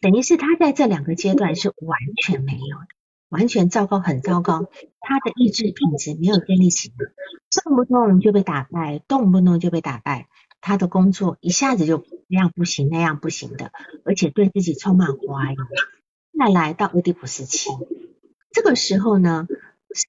[0.00, 2.86] 等于是他在这两个阶段是完全没有的，
[3.28, 4.68] 完全糟糕，很糟糕。
[5.00, 6.96] 他的意志品质没有建立起来，
[7.62, 10.26] 动不动就被打败，动不动就被打败。
[10.60, 13.70] 他的工作一下子就那样不行，那样不行的，
[14.04, 15.56] 而且对自己充满怀疑。
[16.40, 17.68] 再来到俄狄浦斯期，
[18.50, 19.46] 这个时候呢，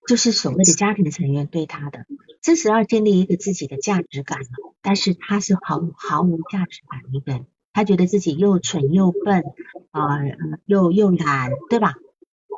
[0.07, 2.05] 就是所谓的家庭成员对他的，
[2.41, 4.47] 这时要建立一个自己的价值感了。
[4.81, 9.43] 但是他是毫毫无价值感的一个人，他觉得自己又蠢又笨
[9.91, 10.19] 啊，
[10.63, 11.95] 又又懒，对吧？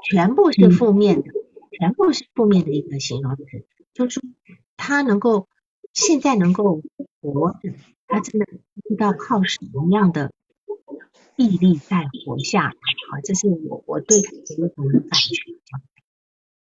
[0.08, 1.32] 全部是负面的，
[1.72, 3.44] 全部是负面的一个形容词。
[3.96, 4.30] 就是说，
[4.78, 5.48] 他能够
[5.94, 6.84] 现在能够
[7.22, 7.74] 活着，
[8.06, 10.32] 他真的不知道靠什么样的。
[11.36, 15.44] 毅力再活下来，啊，这是我我对他的一种感觉。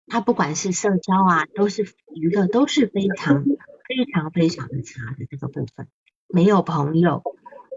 [0.07, 1.85] 他不管是社交啊，都是
[2.15, 5.87] 娱乐都是非常非常非常的差的这个部分，
[6.27, 7.23] 没有朋友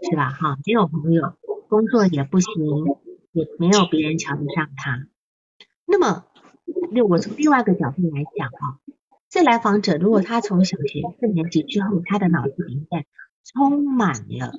[0.09, 0.29] 是吧？
[0.29, 1.33] 哈，没有朋友，
[1.67, 2.53] 工作也不行，
[3.31, 5.07] 也没有别人瞧得上他。
[5.85, 6.25] 那么，
[6.91, 8.77] 那我从另外一个角度来讲啊，
[9.29, 13.05] 这来访者如果他从小学四年级之后，他的脑子里面
[13.43, 14.53] 充满了。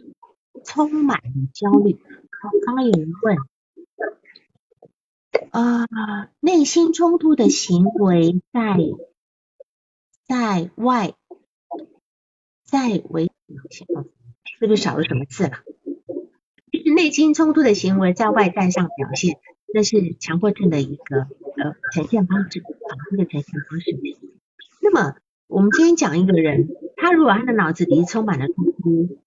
[0.65, 1.99] 充满了焦虑。
[2.43, 3.37] 刚刚有人问，
[5.51, 8.79] 啊，内心冲突的行为在
[10.27, 11.13] 在外
[12.65, 13.31] 在为
[13.71, 13.85] 是
[14.59, 15.51] 不是少了什么字了？
[16.73, 19.39] 就是内心冲突的行为在外在上表现，
[19.75, 23.99] 这是强迫症的一个呃呈现方式啊，这个呈现方式。
[24.81, 29.19] 那么我们今天讲一个人，他如果他的脑子里充满了冲突。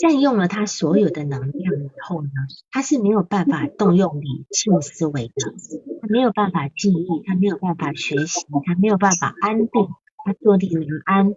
[0.00, 2.30] 占用了他所有的能量以后呢，
[2.70, 5.54] 他是没有办法动用理性思维的，
[6.00, 9.88] 他没有办法记忆，他没有办法学习，他没有办法安定，
[10.24, 11.34] 他坐立难安，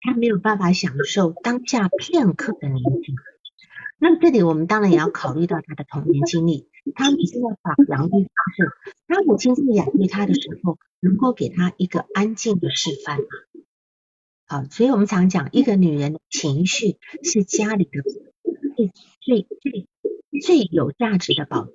[0.00, 3.14] 他没有办法享受当下片刻的宁静。
[3.98, 7.48] 那这里我们当然也要考虑到他的童年经历，他母亲的
[7.88, 8.20] 养育方
[8.56, 8.72] 式，
[9.06, 13.18] 他母亲在养育他的时候，能够给他一个安静的示范。
[14.48, 18.02] 好，所以我们常讲，一个女人的情绪是家里的
[18.76, 19.88] 最最最
[20.40, 21.72] 最有价值的保障，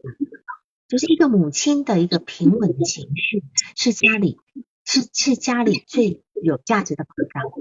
[0.87, 3.43] 就是一个母亲的一个平稳的情绪
[3.75, 4.37] 是家里
[4.85, 7.51] 是是家里最有价值的保障。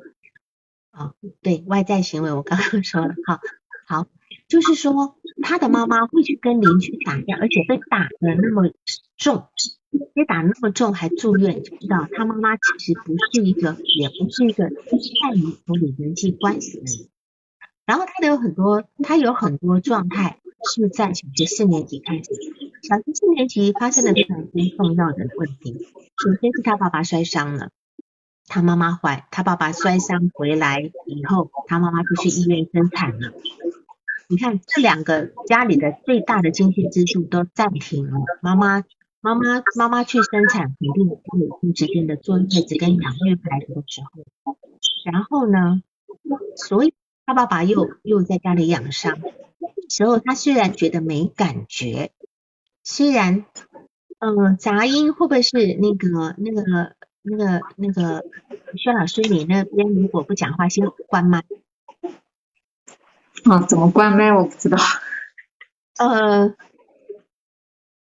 [0.92, 3.40] 啊，对外在行为我刚刚说了，好，
[3.86, 4.06] 好，
[4.50, 8.70] 就是说他的妈妈会去跟邻居打架，而且被打的那么
[9.16, 9.46] 重。
[10.14, 17.08] 被打那么重还住院，就知道他妈妈其实不是一个，也不是一个善于处理人际关系的人。
[17.86, 20.38] 然后他的有很多，他有很多状态
[20.72, 22.24] 是在小学四年级开始。
[22.82, 27.70] 小学四年级发生了非常重要的问题，首先是他爸爸摔伤了，
[28.46, 33.32] 他妈妈怀，他爸爸摔伤回来以后，他妈妈就去医院生产了。
[34.30, 38.84] 你看这两个家里的最大的经济支柱都暂停了，妈妈。
[39.22, 44.56] 妈妈，妈妈去生产，肯定父母亲之间的坐月子跟养育孩子的时候，
[45.04, 45.82] 然后呢，
[46.56, 46.94] 所以
[47.26, 49.18] 他爸爸又又在家里养伤，
[49.90, 52.12] 时候他虽然觉得没感觉，
[52.82, 53.44] 虽然，
[54.20, 58.24] 嗯，杂音会不会是那个那个那个那个
[58.78, 61.44] 薛老师你那边如果不讲话，先关麦。
[63.44, 64.32] 啊，怎么关麦？
[64.32, 64.78] 我不知道。
[65.98, 66.54] 呃。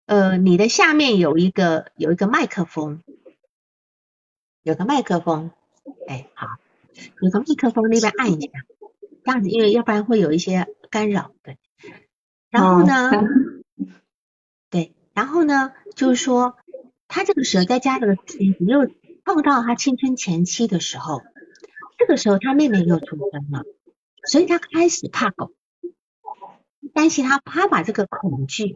[0.05, 3.03] 呃，你的下面有一个有一个麦克风，
[4.63, 5.51] 有个麦克风，
[6.07, 6.47] 哎，好，
[7.19, 8.47] 有个麦克风那边按一下，
[9.25, 11.57] 这样子，因为要不然会有一些干扰，对。
[12.49, 13.11] 然后呢，
[14.69, 16.55] 对，然后呢，就是说
[17.09, 18.89] 他这个时候在家的你又
[19.25, 21.21] 碰到他青春前期的时候，
[21.97, 23.65] 这个时候他妹妹又出生了，
[24.27, 25.51] 所以他开始怕狗，
[26.93, 28.75] 担心他，他把这个恐惧，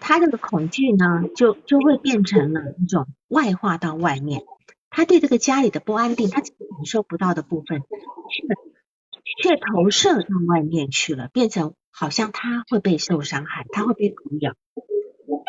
[0.00, 4.44] 他这个恐惧呢，就就会变成了一种外化到外面。
[4.88, 6.50] 他对这个家里的不安定，他感
[6.86, 7.82] 受不到的部分，
[8.30, 14.54] 却却投射到外面去了，变成好像他会被受伤害，他会被狗咬。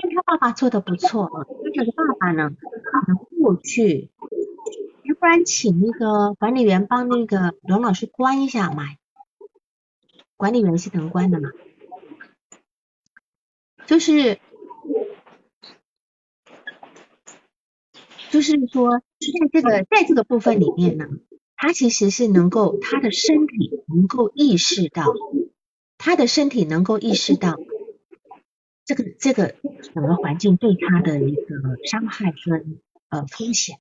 [0.02, 2.50] 但他爸爸做的不错啊，他这个爸爸呢，
[3.08, 4.12] 能过去，
[5.20, 8.98] 不然请那个管理员帮那个龙老师关一下麦。
[10.36, 11.50] 管理员是能关的嘛？
[13.88, 14.40] 就是，
[18.30, 21.08] 就是说，在这个在这个部分里面呢，
[21.56, 25.06] 他其实是能够，他的身体能够意识到，
[25.98, 27.58] 他的身体能够意识到
[28.86, 29.56] 这个这个
[29.94, 31.56] 整个环境对他的一个
[31.86, 33.80] 伤害跟呃风险，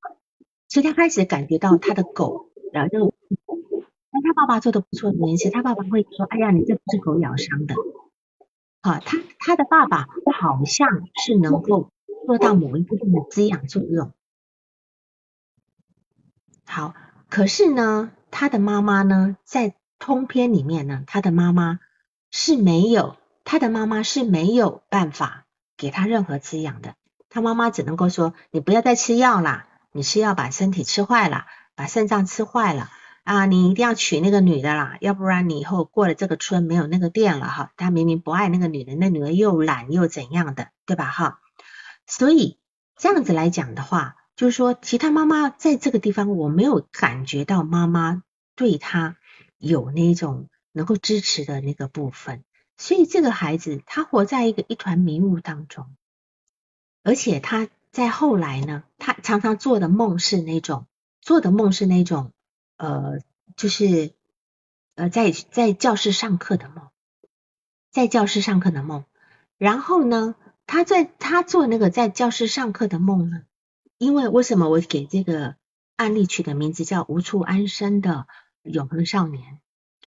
[0.69, 3.15] 所以他开始感觉到他的狗，然后就，
[4.11, 4.23] 那。
[4.23, 7.75] 他爸爸做的不错的原因是他爸爸会说：“哎呀，你这不是狗咬伤的。”
[8.83, 10.07] 好，他他的爸爸
[10.41, 11.91] 好像是能够
[12.27, 14.13] 做到某一部分的滋养作用。
[16.65, 16.95] 好，
[17.29, 21.79] 可是呢，他的妈妈呢，在通篇里面呢，他的妈妈
[22.31, 25.47] 是没有，他的妈妈是没有办法
[25.77, 26.95] 给他任何滋养的。
[27.29, 32.91] 他妈妈只能够说：“你不要再吃药啦，你是要把身体吃坏了，把肾脏吃坏了。”
[33.27, 37.73] 啊，你一定要娶那个女的啦，要不然你以后过了这个村没有那个店了哈。
[37.77, 41.41] 他明明不爱那个女的，那女的又懒又怎样的，对吧哈？
[42.07, 42.61] 所以
[42.97, 48.23] 这样子来讲的话，就是说其他妈妈在这个地方我没有感觉到妈妈
[48.55, 49.17] 对他
[49.59, 52.45] 有那种能够支持的那个部分，
[52.77, 55.97] 所以这个孩子他活在一个一团迷雾当中，
[57.03, 57.67] 而且他
[57.97, 60.87] 在后来呢，他常常做的梦是那种
[61.23, 62.31] 做的梦是那种。
[62.77, 63.21] 呃，
[63.57, 64.13] 就是
[64.97, 66.91] 呃，在在教室上课的梦，
[67.91, 69.07] 在教室上课的梦。
[69.57, 70.35] 然后呢，
[70.67, 73.45] 他在他做那个在教室上课的梦呢，
[73.97, 75.57] 因为为什么我给这个
[75.97, 78.27] 案例取的名字叫无处安身的
[78.63, 79.63] 永恒少年？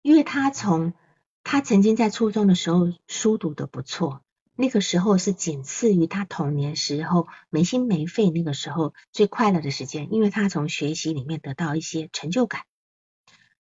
[0.02, 0.96] 因为他从
[1.44, 4.24] 他曾经在初中的时候书读的不错。
[4.58, 12.62] 那个时候是仅次于他童年时候没心没肺那个时候最快乐的时间，因为他从学习里面得到一些成就感，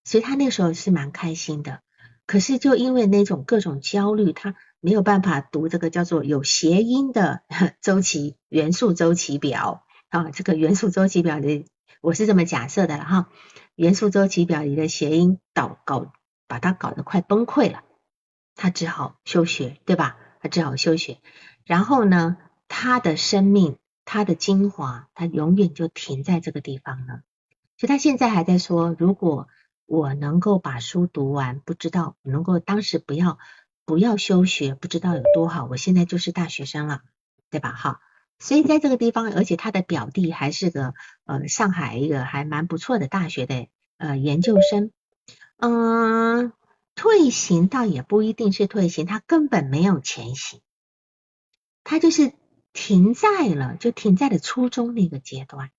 [0.05, 1.81] 所以他那时候是蛮开心的。
[2.25, 7.43] 可是就因为那种各种焦虑，他没有办法读这个叫做有谐音的
[7.81, 11.65] 周期元素周期表啊，这个元素周期表的
[12.01, 13.29] 我是这么假设的哈，
[13.75, 16.13] 元素周期表里的谐音导搞
[16.47, 17.83] 把他搞得快崩溃了，
[18.55, 20.17] 他只好休学，对吧？
[20.45, 21.17] 他只好休学，
[21.63, 22.37] 然后呢，
[22.67, 27.23] 他的生命，他的精华，他永远就停在这个地方了。
[27.79, 29.47] 所以他现在还在说，如果
[29.87, 33.39] 我能够把书读完，不知道能够当时不要
[33.85, 35.65] 不要休学，不知道有多好。
[35.65, 37.01] 我现在就是大学生了，
[37.49, 37.71] 对吧？
[37.71, 38.01] 哈，
[38.37, 40.93] 所以在这个地方，而且他的表弟还是个
[41.25, 43.65] 呃上海一个还蛮不错的大学的
[43.97, 44.91] 呃研究生，
[45.57, 46.53] 嗯。
[46.95, 50.61] 退行倒也不一定是退行，他根本没有前行，
[51.83, 52.31] 他就是
[52.71, 55.71] 停在了，就停在了初中那个阶段，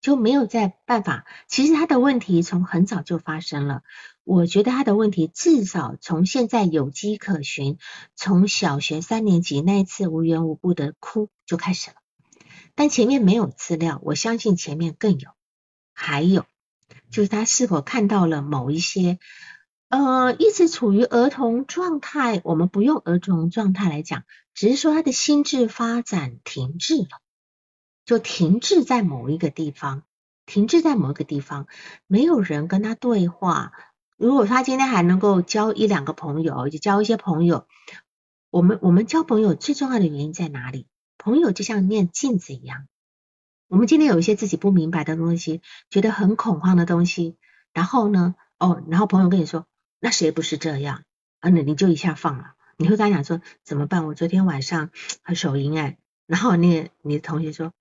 [0.00, 1.26] 就没有再办法。
[1.46, 3.82] 其实他的问题从很早就发生了，
[4.24, 7.78] 我觉得他的问题至少从现在有迹可循，
[8.16, 11.96] 从小学三年级那一次无缘无故的哭就开始了，
[12.74, 15.30] 但前面没有资料，我相信前面更有，
[15.92, 16.44] 还有
[17.10, 19.20] 就是他是否看到了某一些。
[19.88, 27.08] 呃，一直处于儿童状态，我们不用儿童状态来讲，只是说他的心智发展停滞了，
[28.04, 30.02] 就停滞在某一个地方，
[30.46, 31.68] 停滞在某一个地方，
[32.08, 33.72] 没有人跟他对话。
[34.16, 37.66] 如果他今天还能够交一两个朋友，就交一些朋友，
[38.50, 40.88] 我们我们交朋友最重要的原因在哪里？
[41.18, 42.88] 朋友就像面镜子一样，
[43.68, 47.36] 我们今天有一些自己不明白的东西，觉得很恐慌的东西，
[47.72, 49.66] 然后呢，哦，然后朋友跟你说。
[50.04, 51.02] 那谁不是这样？
[51.40, 52.52] 啊，那你就一下放了。
[52.76, 54.06] 你会跟他讲说怎么办？
[54.06, 54.90] 我昨天晚上
[55.22, 55.96] 很手淫哎，
[56.26, 57.72] 然后那你的同学说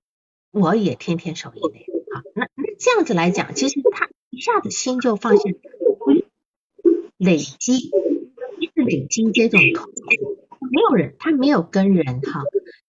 [0.49, 1.79] 我也天天手淫哎，
[2.15, 5.43] 好，那那这样子来讲，其实他一下子心就放下，
[7.17, 7.91] 累积，
[8.59, 9.91] 一直累积这种痛苦，
[10.71, 12.43] 没有人，他没有跟人哈，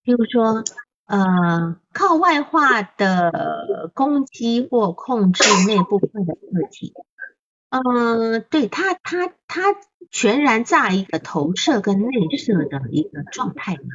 [0.05, 0.62] 比如说
[1.07, 6.95] 呃，靠外化的攻击或控制那部分的个体。
[7.75, 9.75] 嗯，对他，他他
[10.09, 13.91] 全然在一个投射跟内射的一个状态里面，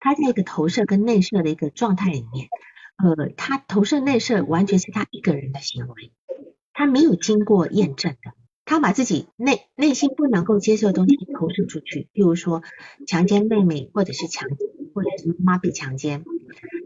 [0.00, 2.48] 他在一个投射跟内射的一个状态里面，
[2.96, 6.10] 呃，他投射内射完全是他一个人的行为，
[6.72, 8.32] 他没有经过验证的，
[8.64, 12.64] 他把自己内内心不能够接受的东西投射出去，譬如说
[13.06, 14.48] 强奸妹妹，或者是强
[14.92, 16.24] 或者是妈被强奸，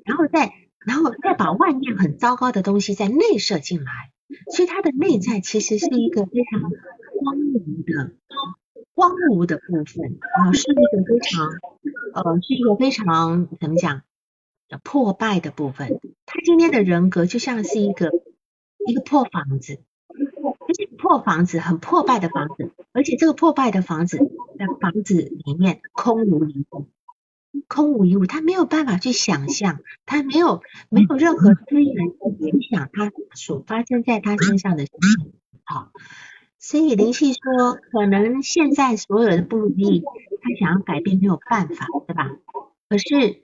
[0.04, 0.52] 然后再
[0.84, 4.12] 然后再把外面很糟糕的东西再内射进来，
[4.52, 8.12] 所以他的内在其实是一个非常荒芜的
[8.94, 11.46] 荒芜的部分啊，是一个非常
[12.14, 14.02] 呃是一个非常怎么讲
[14.82, 16.00] 破败的部分。
[16.26, 18.10] 他今天的人格就像是一个
[18.86, 19.80] 一个破房子。
[20.10, 24.18] 而且破房子很破败的房子，而且这个破败的房子
[24.58, 26.88] 在房子里面空无一物，
[27.66, 35.32] 空无一物，他没有办法去想象，他没有没有任何资源去影响他所发生在他身上的事情。
[35.64, 35.90] 好，
[36.58, 40.02] 所以灵气说，可能现在所有的不如意，
[40.40, 42.30] 他想要改变没有办法，对吧？
[42.88, 43.42] 可是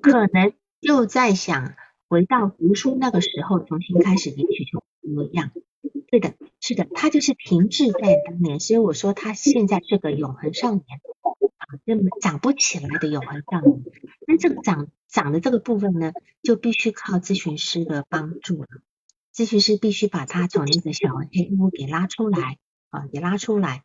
[0.00, 1.74] 可能又在想
[2.08, 5.50] 回到读书那个时候，重新开始，也许就不一样。
[6.10, 10.82] 对的，是的，他就是停滞在当年，所以我说他现在是个永恒少年
[11.70, 13.82] 啊，这长不起来的永恒少年。
[14.26, 16.12] 那这个长长的这个部分呢，
[16.42, 18.68] 就必须靠咨询师的帮助了。
[19.32, 22.58] 咨询师必须把他从那个小黑屋给拉出来
[22.90, 23.84] 啊，给拉出来，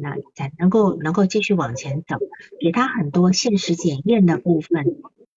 [0.00, 2.16] 那才能够能够继续往前走，
[2.58, 4.84] 给他很多现实检验的部分。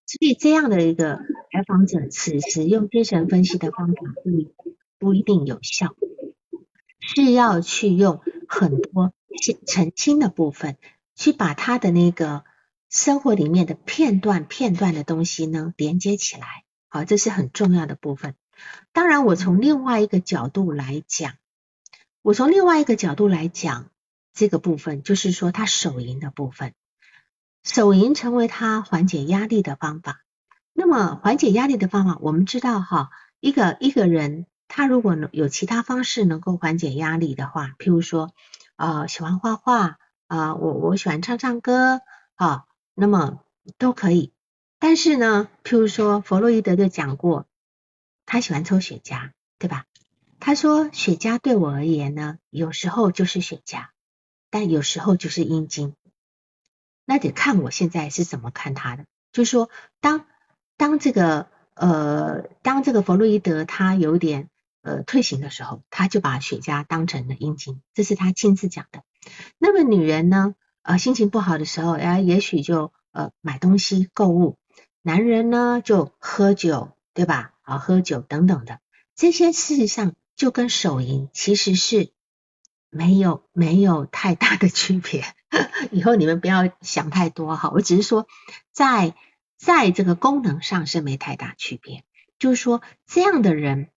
[0.05, 1.19] 所以这样的一个
[1.51, 4.31] 来访者，此时用精神分析的方法不
[4.99, 5.95] 不一定有效。
[7.05, 9.13] 是要去用很多
[9.67, 10.77] 澄清的部分，
[11.15, 12.43] 去把他的那个
[12.89, 18.35] 生活里面的片段片段的东西呢连接起来，好，这是很重要的部分。
[18.91, 21.33] 当然，我从另外一个角度来讲，
[22.21, 23.89] 我从另外一个角度来讲
[24.33, 26.73] 这个部分，就是说他手淫的部分，
[27.63, 30.21] 手淫成为他缓解压力的方法。
[30.73, 33.09] 那么缓解压力的方法，我们知道哈，
[33.39, 34.45] 一个一个人。
[34.75, 38.33] 他如果有其他方式能够缓解压力的话，譬如说，
[38.75, 42.01] 呃，喜欢画画啊，我我喜欢唱唱歌
[42.35, 43.39] 啊，那么
[43.77, 44.33] 都可以。
[44.79, 47.45] 但是呢，譬如说，弗洛伊德就讲过，
[48.25, 49.85] 他喜欢抽雪茄，对吧？
[50.39, 53.87] 他说，雪茄对我而言呢，有时候就是雪茄，
[54.49, 55.95] 但有时候就是阴茎。
[57.05, 59.05] 那得看我现在是怎么看他的。
[59.31, 59.69] 就是说，
[59.99, 60.25] 当
[60.77, 64.49] 当这个呃，当这个弗洛伊德他有点。
[64.85, 69.01] 呃，退行的时候，他就把雪茄当成了阴茎，这是他亲自讲的。
[69.57, 74.57] 那么女人呢，呃，心情不好的时候，哎，也许就呃买东西购物；
[75.01, 77.53] 男人呢，就喝酒，对吧？
[77.61, 78.79] 啊，喝酒等等的，
[79.15, 82.11] 这些事实上就跟手淫其实是
[82.89, 85.23] 没有没有太大的区别。
[85.91, 88.27] 以后你们不要想太多哈，我只是说
[88.71, 89.15] 在
[89.57, 92.03] 在这个功能上是没太大区别，
[92.39, 93.89] 就是说这样的人。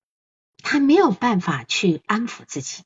[0.62, 2.82] 他没有办法去安抚自己。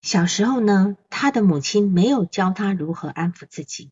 [0.00, 3.90] 小时候呢，他的母亲没有教他如何安抚自己。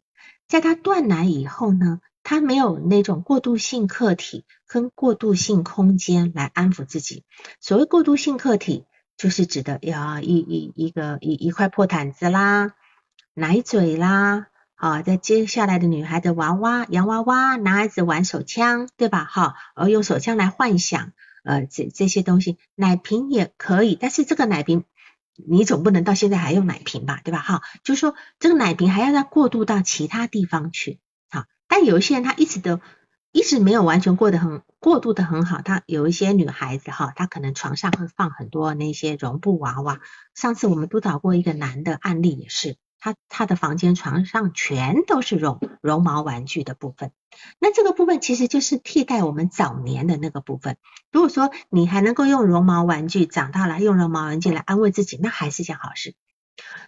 [0.49, 7.25] 在他断奶以后呢，他没有那种过渡性客体跟过渡性空间来安抚自己。
[7.61, 8.85] 所谓过渡性客体，
[9.17, 12.75] 就是指的要一一一个一一块破毯子啦、
[13.35, 14.47] 奶嘴啦，
[14.77, 19.25] 啊，在接下来的女孩的娃娃、洋娃娃，男孩子玩手枪，对吧？
[19.25, 21.13] 哈，而用手枪来幻想。
[21.43, 24.85] 呃，这这些东西，奶瓶也可以，但是这个奶瓶
[25.49, 27.41] 你总不能到现在还用奶瓶吧，对吧？
[27.41, 32.81] 哈，就是说这个奶瓶还要再过渡到其他地方去，哈，但有一些人他一直都
[33.33, 40.01] 一直没有完全过得很过渡的很好，他有一些女孩子哈，她可能床上会放很多那些绒布娃娃，
[40.35, 42.77] 上次我们督导过一个男的案例也是。
[43.07, 47.13] 他他的房间床上全都是绒绒毛玩具的部分，
[47.61, 50.77] 那这个部分其实就是替代我们早年的那个部分。
[51.13, 56.17] 如果说你还能够用绒毛玩具，长大了用绒毛玩具来安慰自己，那还是件好事。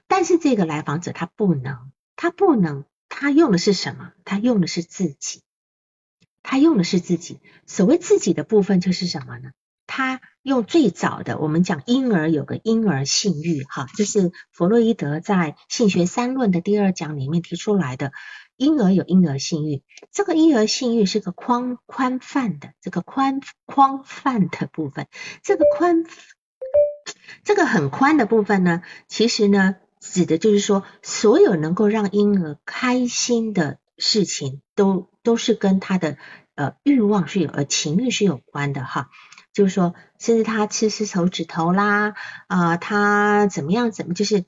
[0.09, 4.11] 但是这个来访者他不能，他不能，他用的是什么？
[4.25, 5.43] 他用的是自己，
[6.43, 7.39] 他用的是自己。
[7.65, 9.53] 所谓自己的部分就是什么呢？
[9.87, 18.13] 他用最早的，我们讲婴儿有个婴儿性欲，哈，这是弗洛伊德在性学三论的第二讲里面提出来的。
[18.57, 25.07] 婴儿有婴儿性欲，这个婴儿性欲是个宽宽泛的，这个宽宽泛的部分，
[25.45, 26.05] 这个宽
[27.45, 36.17] 这个很宽的部分呢，其实呢，指的就是说，所有能够让婴儿开心的事情，都都是跟他的
[36.57, 39.09] 呃欲望是有呃情欲是有关的，哈。
[39.59, 42.15] 就是说，甚至他吃吃手指头啦，
[42.47, 43.91] 啊，他怎么样？
[43.91, 44.45] 怎么就是，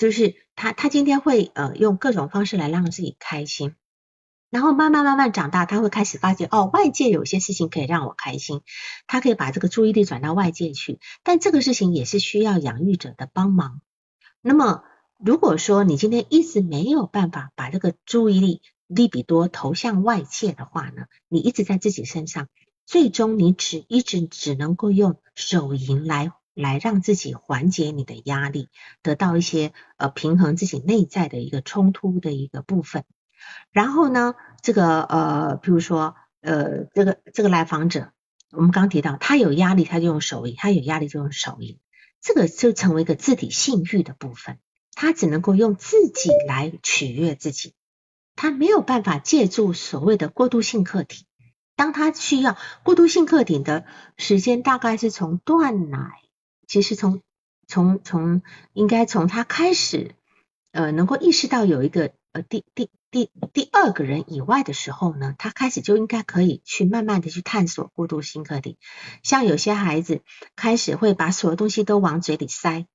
[0.00, 3.76] 就是他他今天会呃用各种方式来让自己开心，
[4.50, 8.62] 然后慢慢慢慢长大，他会开始发觉哦，外界有些事情可以让我开心，
[9.06, 13.80] 他可以把这个注意力转到外界去，但这个事情也是需要养育者的帮忙。
[14.42, 14.82] 那么
[15.18, 22.48] 如果说你今天一直没有办法把这个注意力利比多投向外界的话呢，你一直在自己身上，
[22.88, 28.70] 最终你只一直只能够用手淫来来让自己缓解你的压力，
[29.02, 33.04] 得到一些呃平衡自己内在的一个冲突的一个部分。
[33.72, 38.10] 然后呢，这个呃，比如说呃，这个这个来访者，
[38.52, 41.78] 我们刚提到他有压力，他就用手淫；他有压力就用手淫，
[42.22, 44.58] 这个就成为一个自体性欲的部分。
[44.94, 47.74] 他只能够用自己来取悦自己，
[48.34, 51.26] 他没有办法借助所谓的过渡性客体。
[51.78, 53.86] 当他需要过渡性客体的
[54.18, 56.20] 时间，大概是从断奶，
[56.66, 57.22] 其实从
[57.66, 60.14] 从从应该从他开始
[60.72, 62.90] 呃，能够意识到有一个呃第第。
[63.10, 68.76] 第第二个人以外的时候呢，他开始就应该可以去慢慢的去探索过渡性课题。
[69.22, 70.20] 像有些孩子
[70.56, 72.86] 开始会把所有东西都往嘴里塞，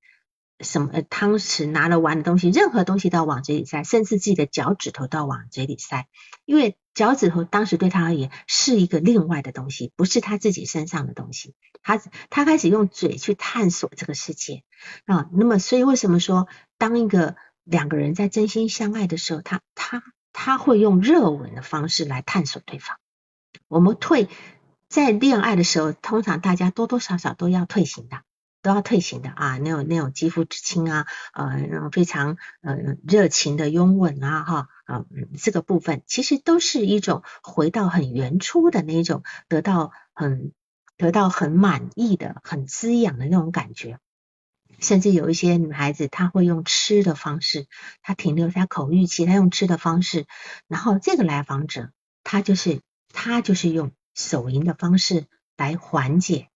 [0.60, 6.06] 什么汤匙拿了玩的东西，任何东西都要往嘴里塞，甚至自己的脚趾头都要往嘴里塞，
[6.46, 11.56] 因为脚趾头当时对他而言是一个另外的东西，不是他自己身上的东西。
[11.82, 14.64] 他他开始用嘴去探索这个世界
[15.06, 15.30] 啊。
[15.34, 22.98] 那么，所以为什么说当一个两个人在真心相爱的时候，他他他会用热吻的方式来探索对方。
[23.68, 24.30] 我们退
[24.88, 28.22] 在恋爱的时候，通常大家多多少少都要退行的，
[28.62, 32.76] 都要退行的啊，那种那种肌肤之亲啊，呃，非常呃
[33.08, 35.06] 热情的拥吻啊，哈，啊，
[35.42, 40.52] 这个部分其实都是一种回到很原初的那种，得到很
[40.98, 44.00] 得到很满意的、很滋养的那种感觉。
[44.80, 47.68] 甚至有一些女孩子，她会用吃的方式，
[48.02, 50.26] 她停留在口欲期，她用吃的方式。
[50.68, 51.92] 然后这个来访者，
[52.24, 56.50] 他就是他就是用手淫的方式来缓解，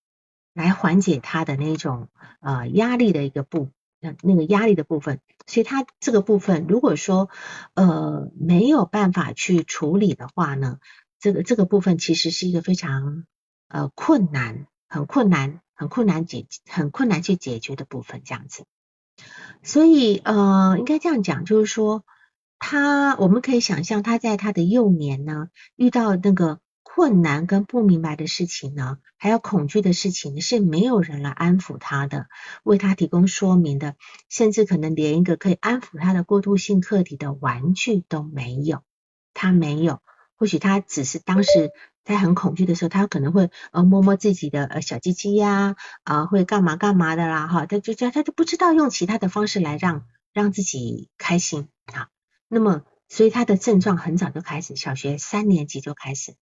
[0.54, 2.10] 来缓解他的那种
[2.42, 3.70] 呃压力的一个部，
[4.00, 5.22] 那那个压力的部分。
[5.46, 7.30] 所以他这个部分，如果说
[7.74, 10.80] 呃没有办法去处理的话呢，
[11.20, 13.26] 这个这个部分其实是一个非常
[13.68, 15.62] 呃困难，很困难。
[15.80, 18.64] 很困难解，很困难去解决的部分，这样子。
[19.62, 22.04] 所以，呃，应该这样讲，就是说，
[22.58, 26.60] 他我们可以想象，他在他的幼年呢，遇到那个
[26.98, 32.26] 困难跟不明白的事情呢，还有恐惧的事情，是没有人来安抚他的，
[32.64, 33.94] 为他提供说明的，
[34.30, 38.82] 甚至可能连一个可以安抚他的过渡性课题的玩具都没有，
[39.36, 40.02] 他没有。
[40.38, 41.70] 或许他只是当时。
[42.04, 52.08] 在很恐惧的时候，他可能会呃摸摸自己的呃小鸡鸡呀，啊会干嘛干嘛的啦哈，他就他他就不知道用其他的方式来让让自己开心啊。
[52.48, 56.36] 那么所以他的症状很早就开始，小学三年级就开始。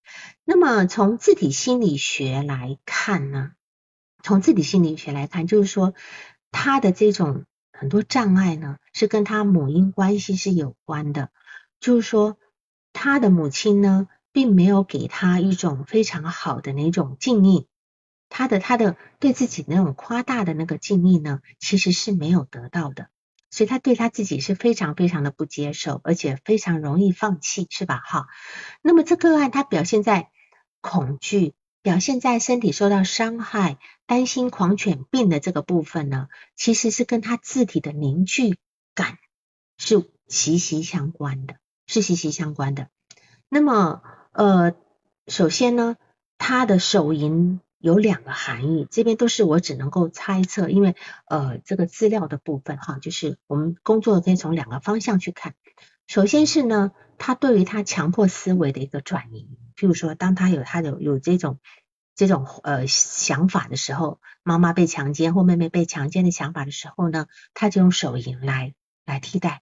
[0.44, 3.52] 那么从自体心理学来看呢，
[4.24, 5.94] 从自体心理学来看，就是说
[6.52, 11.30] 他的这种很多障碍呢，是跟他母婴关系是有关的，
[11.80, 12.38] 就是说
[12.94, 14.08] 他的母亲呢。
[14.36, 17.70] 并没有给他一种非常好的那种敬意，
[18.28, 23.08] 他的他的对自己那种夸大的那个敬意呢，其实是没有得到的，
[23.50, 28.02] 所以他对他自己是非常非常的不接受，而且非常容易放弃，是吧？
[28.06, 28.28] 哈，
[28.82, 30.30] 那么这个案他表现在
[30.82, 38.58] 恐惧，表现在身体受到伤害、担心狂犬病的这个部分呢，其实是跟他字体的凝聚
[38.94, 39.18] 感
[39.78, 41.56] 是息息相关的，
[41.88, 42.90] 是息息相关的。
[43.50, 44.02] 那么。
[44.38, 44.74] 呃，
[45.28, 45.96] 首先呢，
[46.38, 50.96] 他的手淫有两个含义，这边都是我只能够猜测，因为
[51.28, 55.54] 呃这个资料的部分哈，就是我们工作可以从两个方向去看。
[56.08, 61.60] 首先是呢，他对于他强迫思维的一个转移，譬如说，当他有他的有这种
[62.16, 68.74] 这种呃想法的时候，妈妈被强奸或妹妹被强奸的想法的时候呢，他就用手淫来
[69.06, 69.62] 来替代。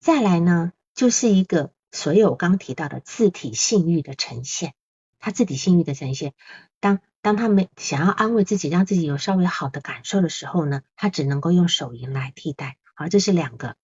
[0.00, 1.72] 再来呢，就是一个。
[1.92, 4.72] 所有我刚提到的自体性欲的呈现，
[5.20, 6.32] 他自体性欲的呈现，
[6.80, 12.76] 当当他们想要安慰自己，让自己有稍微好的感受的时候呢，他只能够用手淫来替代。
[12.94, 13.76] 好，这是两个，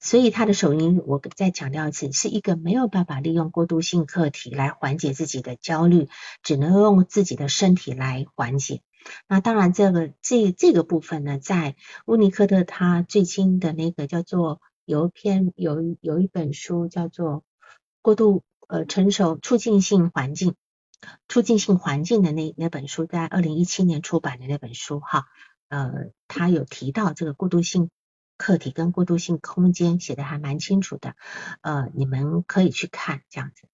[0.00, 6.08] 所以他的手淫，我再强调一次，是一个没有办法利用过渡性客体来缓解自己的焦虑，
[6.42, 8.80] 只能用自己的身体来缓解。
[9.28, 11.76] 那当然，这个这这个部分呢，在
[12.06, 17.44] 乌尼科特他最新的那个叫做有一篇有有一本书叫做。
[18.00, 20.54] 过度呃成熟促进性环境，
[21.28, 25.26] 促进性环境的那那本书，在二零一七年出版的那本书哈，
[25.68, 27.90] 呃，他有提到这个过渡性
[28.36, 31.14] 客体跟过渡性空间，写的还蛮清楚的，
[31.60, 33.68] 呃，你们可以去看这样子。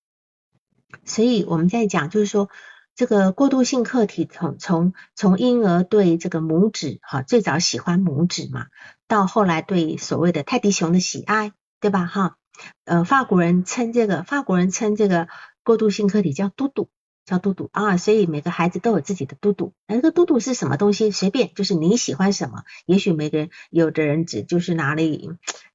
[1.05, 2.51] 所以我们在讲，就是说
[2.95, 8.67] 这个过渡性客体从从从婴儿对这个拇指哈，最早喜欢拇指嘛，
[9.09, 12.07] 到后来对所谓的泰迪熊的喜爱，对吧？
[12.07, 12.37] 哈，
[12.85, 15.29] 呃，法国人称这个法国人称这个
[15.63, 16.91] 过渡性客体叫嘟嘟。
[17.25, 19.73] 叫嘟嘟啊，所以每个孩子都有自己的嘟嘟。
[19.87, 21.11] 那个嘟嘟是什么东西？
[21.11, 22.65] 随便，就是你喜欢什么。
[22.85, 25.03] 也许每个人，有的人只就是拿了，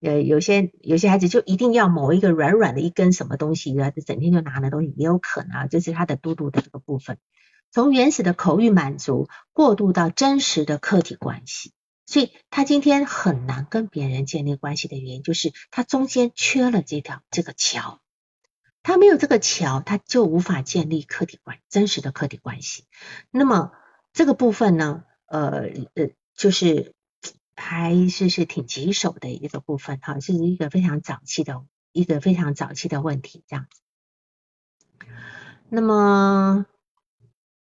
[0.01, 7.17] 呃，有些有些孩子就一定要某一个软软的一根什么东西，然后整天就拿那东西，也有可能啊，这是他的嘟嘟的这个部分。
[7.71, 11.71] 从原始的口欲满足过渡到真实的客体关系，
[12.05, 17.99] 所以他今天很难跟别人建立关系的原因，就是他中间缺了这条这个桥。
[18.82, 22.86] 他没有这个桥，他就无法建立客体关真实的客体关系。
[23.30, 23.71] 那么
[24.13, 26.93] 这个部分呢，呃呃，就是
[27.55, 33.82] 还是是挺棘手的一个部分哈，是一个非常早期的一个非常早期的问题这样子。
[35.69, 36.65] 那么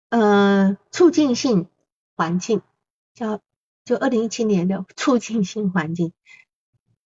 [0.08, 1.68] 呃，促进性
[2.16, 2.62] 环境
[3.12, 3.42] 叫
[3.84, 6.12] 就二零一七年的促进性环境，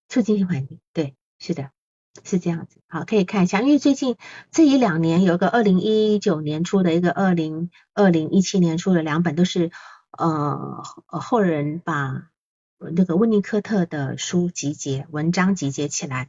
[0.09, 1.74] 促进性环境，对，是的。
[2.23, 4.17] 是这样子，好，可以看一下，因为最近
[4.53, 9.73] 这一两年有个二零一九年出的一个二零二零一七年出的两本，都是
[10.17, 12.31] 呃后人把
[12.79, 16.29] 那个温尼科特的书集结文章集结起来，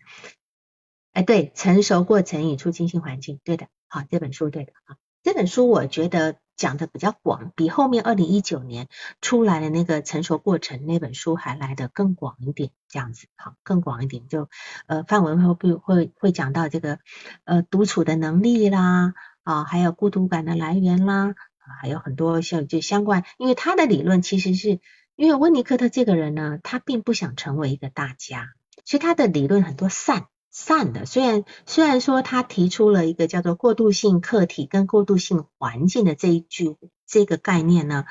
[1.14, 4.96] 哎，对，成熟过程与促进性环境，对的，好，这本书对的，好，
[5.26, 6.38] 这本书我觉得。
[6.58, 8.88] 讲的比较广，比后面二零一九年
[9.20, 14.48] 出来的那个成熟过程那本书还来的更广一点，这样子好，更广一点，就
[14.88, 17.00] 呃范围会会会会讲到这个
[17.44, 19.14] 呃独处的能力啦
[19.44, 21.36] 啊，还有孤独感的来源啦，
[21.82, 24.80] 还有很多像就相关，因为他的理论其实是
[25.18, 28.54] 因为温尼科特这个人呢，他并不想成为一个大家，
[28.86, 30.28] 所以他的理论很多散。
[30.58, 38.06] 散的，虽然虽然说他提出了一个叫做过渡性客体跟过渡性环境的这一句这个概念呢，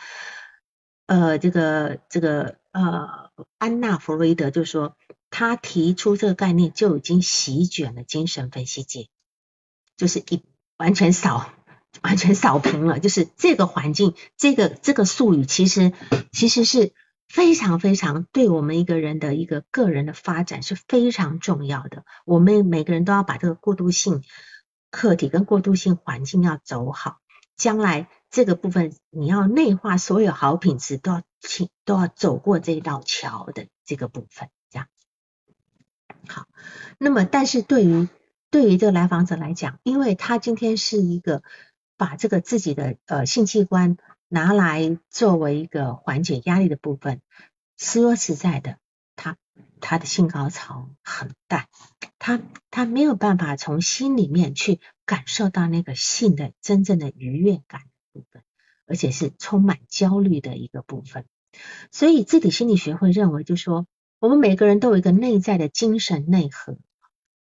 [1.06, 4.94] 呃，这个这个呃，安娜弗洛伊德就说
[5.30, 9.08] 他提出这个概念就已经席卷了精神分析界，
[9.96, 10.42] 就是一
[10.76, 11.50] 完全扫
[12.02, 15.94] 完全扫平了，就是这个环境这个这个术语其实
[16.30, 16.92] 其实是。
[17.28, 22.04] 非常非常对我们一个人的一个个人的发展是非常重要的。
[22.24, 24.22] 我们每个人都要把这个过渡性
[24.90, 27.18] 课题跟过渡性环境要走好，
[27.56, 34.86] 将来这个部分你要内化所有好品质，都要请都要走过这一道桥的这个部分，这样
[36.28, 36.46] 好。
[36.98, 38.08] 那么，但是对于
[38.50, 41.42] 对于这个来访者来讲，因为他今天是一个
[41.96, 43.96] 把这个自己的呃性器官。
[44.28, 47.20] 拿来作为一个缓解压力的部分，
[47.76, 48.78] 说实在的，
[49.14, 49.36] 他
[49.80, 51.66] 他的性高潮很淡，
[52.18, 58.42] 他他没有办法从心里面去感受到那个性的真正的愉悦感部分，
[58.86, 61.26] 而且是充满焦虑的一个部分。
[61.92, 63.86] 所以自体心理学会认为，就说
[64.18, 66.76] 我们每个人都有一个内在的精神内核，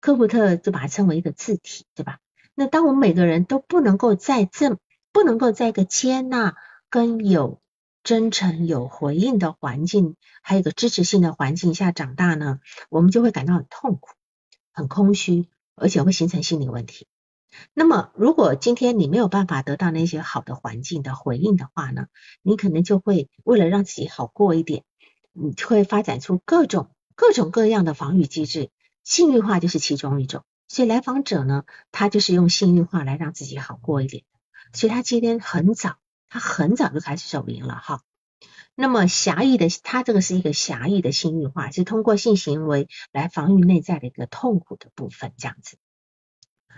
[0.01, 2.19] 科普特就把它称为一个自体，对吧？
[2.53, 4.77] 那当我们每个人都不能够在这
[5.13, 6.57] 不能够在一个接纳。
[6.91, 7.61] 跟有
[8.03, 14.09] 真诚、有回应的环境，还有一个支持性的环境下长大呢，我们就会感到很痛苦、
[14.73, 17.07] 很空虚，而且会形成心理问题。
[17.73, 22.07] 那么，如果今天你没有办法得到那些好的环境的回应的话呢，
[22.41, 24.83] 你可能就会为了让自己好过一点，
[25.31, 28.69] 你会发展出各种各种各样的防御机制，
[29.05, 30.43] 性欲化就是其中一种。
[30.67, 31.63] 所以来访者呢，
[31.93, 34.25] 他就是用性欲化来让自己好过一点。
[34.73, 36.00] 所以他今天很早。
[36.33, 38.03] 他很早就开始手淫了哈，
[38.73, 45.75] 那么狭义的，他这个是一个狭义的性欲化，是通过性行为来防御内在的一个痛苦的部分这样子。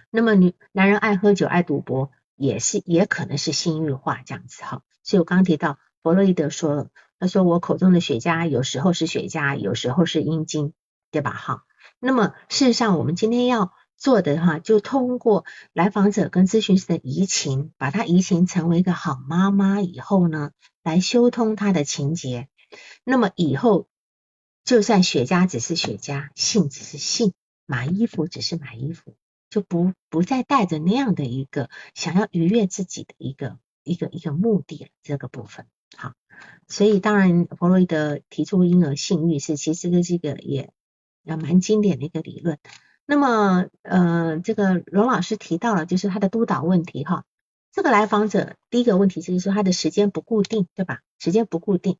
[0.09, 4.81] 那么女男人爱喝酒爱赌博，也是也可能是性欲化这样子哈。
[5.03, 6.89] 所以我刚提到弗洛伊德说了，
[7.19, 10.73] 他说我口中的雪茄有时候是雪茄，有时候是阴茎，
[11.11, 11.63] 对吧哈？
[11.99, 13.71] 那么事实上我们今天要。
[14.03, 20.51] 做的哈，就通过来访者跟咨询师的移情，把他移情成为一个好妈妈以后呢，
[20.83, 22.49] 来修通他的情节。
[23.05, 23.87] 那么以后，
[24.65, 27.31] 就算雪茄只是雪茄，性只是性，
[27.65, 29.15] 买衣服只是买衣服，
[29.49, 34.89] 就不不再带着那样的一个想要愉悦自己的一个一个一个目的了。
[35.01, 36.11] 这个部分好，
[36.67, 40.73] 所以当然弗洛伊德提出婴儿性欲是其实这是一个也
[41.23, 42.59] 也蛮经典的一个理论。
[43.05, 47.25] 那么，呃，这个荣老师提到了，就是他的督导问题哈。
[47.71, 50.99] 这个来访者第一个问题就是说他的时间不固定，对吧？
[51.19, 51.97] 时间不固定，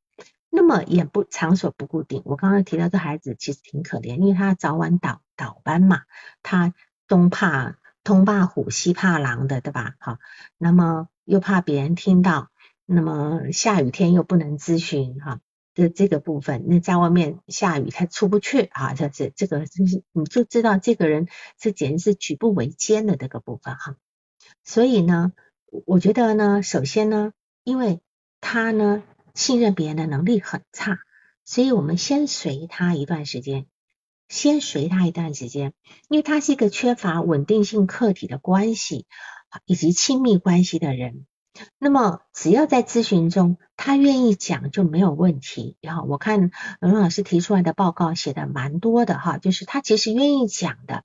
[0.50, 2.22] 那么也不场所不固定。
[2.26, 6.04] 我刚刚提到这孩子其实挺可怜，因为他早晚倒倒班嘛，
[6.44, 6.74] 他
[7.08, 9.96] 东怕东怕虎，西怕狼的，对吧？
[10.00, 10.20] 好，
[10.58, 12.50] 那么又怕别人听到，
[12.86, 15.42] 那么下雨天又不能咨询哈。
[15.74, 23.96] 的这个部分，那在外面下雨他出不去啊，这这这个就是你就知道这个人这简直是举步维艰的这个部分哈。
[24.64, 25.34] 所以呢，
[25.86, 28.02] 我觉得呢，首先呢，因为
[28.40, 29.04] 他呢
[29.34, 31.00] 信任别人的能力很差，
[31.44, 33.66] 所以我们先随他一段时间，
[34.30, 35.74] 先随他一段时间，
[36.08, 39.08] 因为他是一个缺乏稳定性客体的关系
[39.66, 41.26] 以及亲密关系的人。
[41.78, 45.78] 那么，只要在咨询中他愿意讲就没有问题。
[45.82, 51.04] 然后我看龙龙老师提出来的报告写的蛮多的哈，就是他其实愿意讲的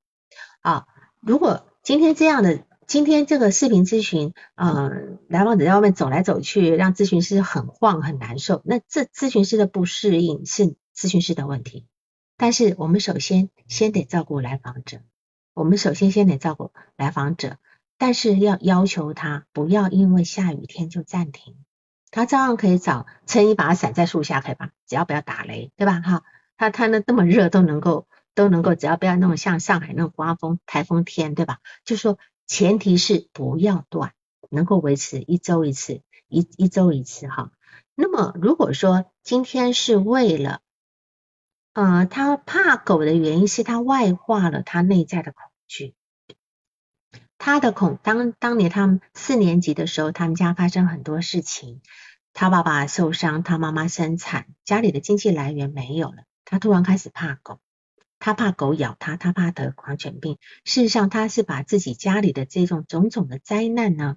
[0.61, 0.87] 啊。
[1.21, 11.87] 如果今天这样的，今天这个视频咨询，嗯，来访者在外面走来走去，让咨询师很晃很难受，那这咨询师的不适应是咨询师的问题。
[12.39, 15.01] 但是我们首先先得照顾来访者，
[15.53, 17.59] 我们首先先得照顾来访者。
[17.99, 21.57] 但是要要求他不要因为下雨天就暂停，
[22.11, 24.71] 他照样可以找撑一把伞在树下，可以吧？
[24.87, 26.01] 只要不要打雷，对吧？
[26.01, 26.23] 哈，
[26.57, 31.59] 他他那这么热都能够都能够，只要不要那种像上海那种刮风台风天，对吧？
[31.85, 34.13] 就说前提是不要断，
[34.49, 37.51] 能够维持一周一次，一一周一次哈。
[37.97, 40.61] 那么如果说今天是为了，
[41.73, 45.97] 呃，他怕狗的原因是他外化了他内在的恐惧。
[47.39, 51.81] 他的恐当当年他们四年级的时候，他们家发生很多事情，
[52.35, 57.61] 他爸爸受伤，他妈妈生产，家里的经济来源没有了，他突然开始怕狗，
[58.19, 60.37] 他怕狗咬他，他怕得狂犬病。
[60.65, 64.17] 事实上，他是把自己家里的这种种种的灾难呢，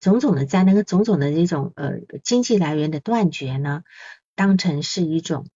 [0.00, 3.84] 种种的灾难和种种的这种呃经济来源的断绝呢，
[4.34, 5.46] 当成是一种。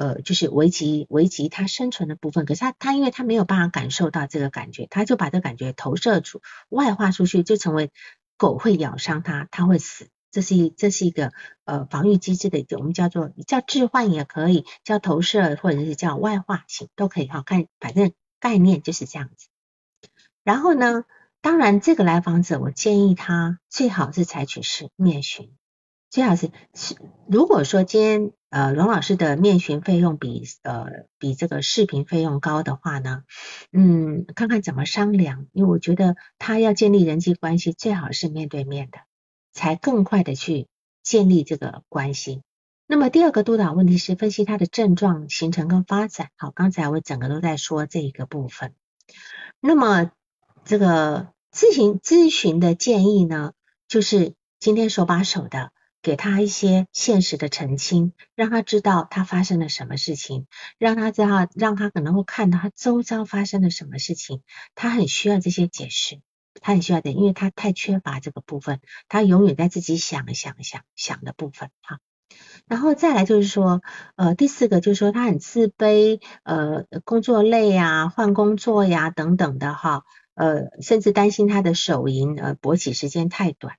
[0.00, 6.40] 呃，就是危及危及他生存的部分，可是他他因为他没有办法感受到这个感觉，他就把这感觉投射出
[6.70, 7.90] 外化出去，就成为
[8.38, 11.32] 狗会咬伤他，他会死，这是一这是一个
[11.66, 19.48] 呃防御机制的一个，我们叫做叫置换也可以，叫投射或者是叫外化型都可以哈，看反正概念就是这样子。
[20.44, 21.04] 然后呢，
[21.42, 25.52] 当然这个来访者，我建议他最好是采取是面询。
[26.10, 26.96] 最好是是，
[27.28, 30.86] 如果说今天呃龙老师的面询费用比呃
[31.20, 33.22] 比这个视频费用高的话呢，
[33.70, 38.98] 嗯，看看怎么商量，因为我觉得他要建立人际关系，最好是面对面的，
[39.52, 40.66] 才更快的去
[41.04, 42.42] 建立这个关系。
[42.88, 46.30] 那么第二个督导问题是分析他的症状形成跟发展。
[46.36, 48.74] 好，刚才我整个都在说这一个部分。
[49.60, 50.10] 那么
[50.64, 53.52] 这个咨询咨询的建议呢，
[53.86, 55.70] 就是今天手把手的。
[56.02, 60.46] 给他一些现实的澄清，让他知道他发生了什么事情，
[60.78, 64.42] 让他知道，让他可能会看到他周遭发生了什么事情，
[64.74, 66.20] 他很需要这些解释，
[66.60, 71.98] 他很需要的，因为他太缺乏这个部分，他永远在自己想想想想的部分哈。
[72.66, 73.82] 然后再来就是说，
[74.16, 83.74] 呃，第四个就是说他很自卑，呃，工作累呀，换工作呀等等的哈，呃，甚至担心他的手淫，呃，勃起时间太短。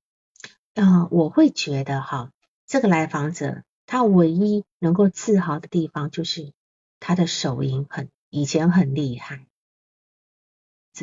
[0.74, 2.32] 嗯，我会觉得哈，
[2.65, 6.53] 这个来访者他唯一能够自豪的地方就是
[7.01, 9.45] 他的手淫很以前很厉害，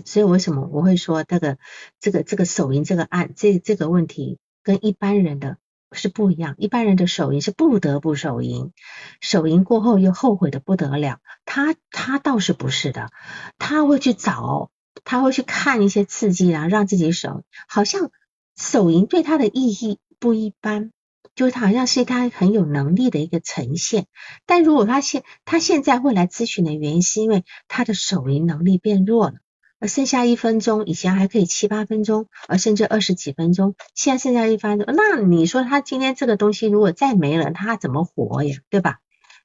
[0.06, 1.58] 所以为什么我会说这个
[2.00, 5.58] 这个这个手淫这个案这这个问题跟一般人的
[5.92, 8.72] 是不一样，一般人的手淫是不得不手淫，
[9.20, 13.10] 手淫过后又后悔的不得了，他他倒是不是的，
[13.58, 14.70] 他会去找，
[15.04, 18.10] 他会去看一些刺激然后让自己手好像。
[18.58, 20.90] 手淫对他的意义不一般，
[21.36, 24.06] 就是他好像是他很有能力的一个呈现。
[24.46, 29.34] 但如果他现他现在会来咨询的原因，是因为他的手淫能力变弱了，
[29.78, 38.56] 而剩下一分钟，以前还可以七八分钟，而甚至二十几分钟，现在剩下一分钟，那你说他今天这个东西如果再没了，他怎么活呀？
[38.70, 38.98] 对吧？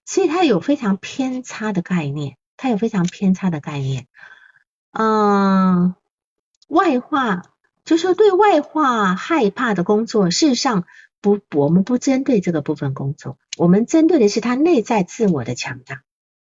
[0.05, 4.07] 所以他有非常偏差的概念，他有非常偏差的概念，
[4.91, 5.93] 嗯，
[6.68, 7.52] 外化。
[7.86, 10.86] 就说对外化害怕的工作，事实上
[11.21, 16.03] 不，我们不针对这个部分工作，我们针对的是他内在自我的强大。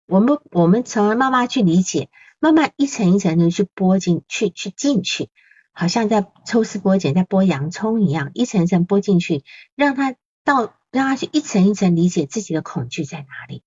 [0.07, 5.31] 我们我们从而慢慢去理解，慢慢一层一层的去剥进去，去进去，
[5.73, 9.43] 好像在抽丝剥茧，在剥洋葱一样，一层一层剥进去，
[9.75, 10.15] 让他
[10.45, 13.63] 到让他去一层一层理解自己的恐惧在哪里，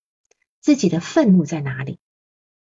[0.62, 1.98] 自己的愤怒在哪里。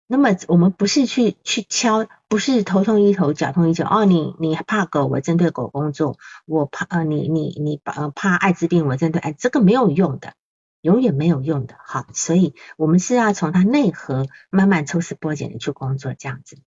[0.08, 3.88] 那么我们不是去去敲，不是头痛医头，脚痛医脚。
[3.90, 10.34] 哦，你你怕狗，我针对狗工作；我怕呃，你你你怕怕艾滋病，我针对哎，这个没有用的，
[10.82, 11.76] 永远没有用的。
[11.84, 16.58] 好，所以我们是要从它内核慢慢抽丝剥茧的去工作，这样子。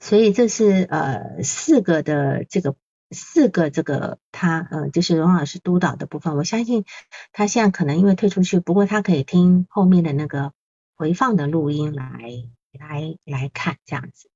[0.00, 2.74] 所以这是呃四个的这个
[3.10, 6.84] 四个这个他呃就是荣老师督导的部分，我相信
[7.32, 10.52] 他现在可能因为退出去，不过他可以听后面的那个
[10.96, 14.30] 回放的录音来来来看这样子。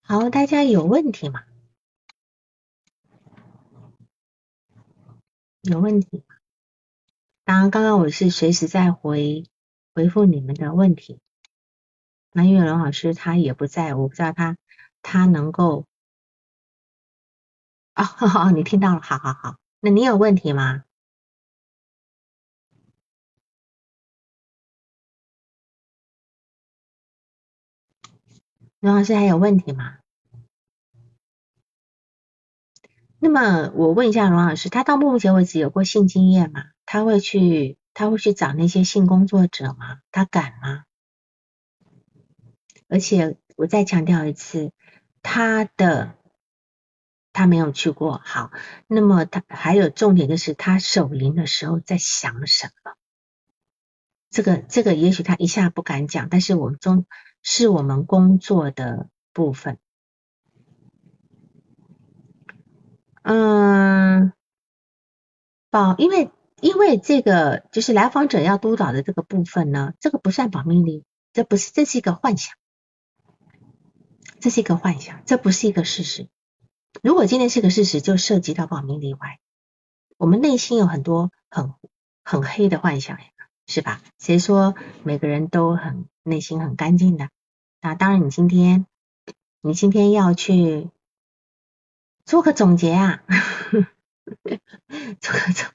[0.00, 1.42] 好，大家有问题吗？
[5.62, 6.36] 有问题吗？
[7.44, 9.44] 当然，刚刚我是随时在回
[9.94, 11.20] 回复你们的问题。
[12.32, 14.56] 那因为荣老师他也不在，我不知道他
[15.02, 15.86] 他能够。
[17.94, 19.56] 哦，你听到了，好好好。
[19.80, 20.84] 那你有问题吗？
[28.80, 29.98] 荣老师还有问题吗？
[33.18, 36.64] 那么我问一下荣老师，他到目前为止有过性经验吗？
[36.84, 40.00] 他会去他会去找那些性工作者吗？
[40.12, 40.84] 他敢吗？
[42.88, 44.70] 而且我再强调一次，
[45.22, 46.14] 他的
[47.32, 48.20] 他没有去过。
[48.22, 48.52] 好，
[48.86, 52.92] 那么他还有重点就是他手淫的时候在想什么？
[54.30, 57.06] 这个这个也许他一下不敢讲，但是我们中
[57.48, 59.78] 是我们工作的部分。
[63.22, 64.32] 嗯，
[65.70, 72.56] 保，因为因为这个就是来访者要督导的这个部分呢，这个不算保密令，这不是，这是一个幻想，
[74.40, 76.28] 这是一个幻想，这不是一个事实。
[77.00, 79.38] 如果今天是个事实，就涉及到保密例外。
[80.16, 81.74] 我们内心有很多很
[82.24, 83.20] 很黑的幻想，
[83.68, 84.02] 是吧？
[84.18, 84.74] 谁说
[85.04, 87.28] 每个人都很内心很干净的？
[87.86, 88.84] 那当然，你今天
[89.60, 90.90] 你今天要去。
[92.24, 93.22] 做个总结啊，
[95.20, 95.72] 做个总，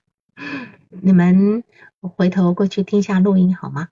[0.90, 1.64] 你们
[2.02, 3.88] 回头过去听下录音好吗？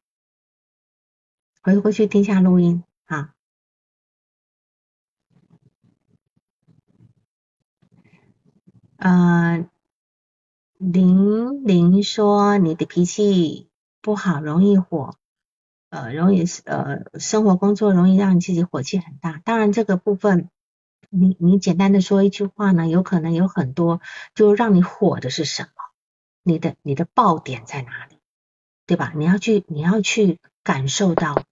[1.62, 3.34] 回过去听下录音啊。
[8.98, 9.70] 嗯，
[10.78, 13.70] 玲玲说你的脾气
[14.02, 15.16] 不好，容易火，
[15.90, 19.42] 呃，容易呃，生活工作容易让你自己火气很大。
[19.44, 20.50] 当然这个部分。
[21.12, 24.00] 你你简单的说一句话呢，有可能有很多，
[24.36, 25.70] 就让你火的是什么？
[26.44, 28.20] 你的你的爆点在哪里？
[28.86, 29.12] 对吧？
[29.16, 31.44] 你要去你要去感受到，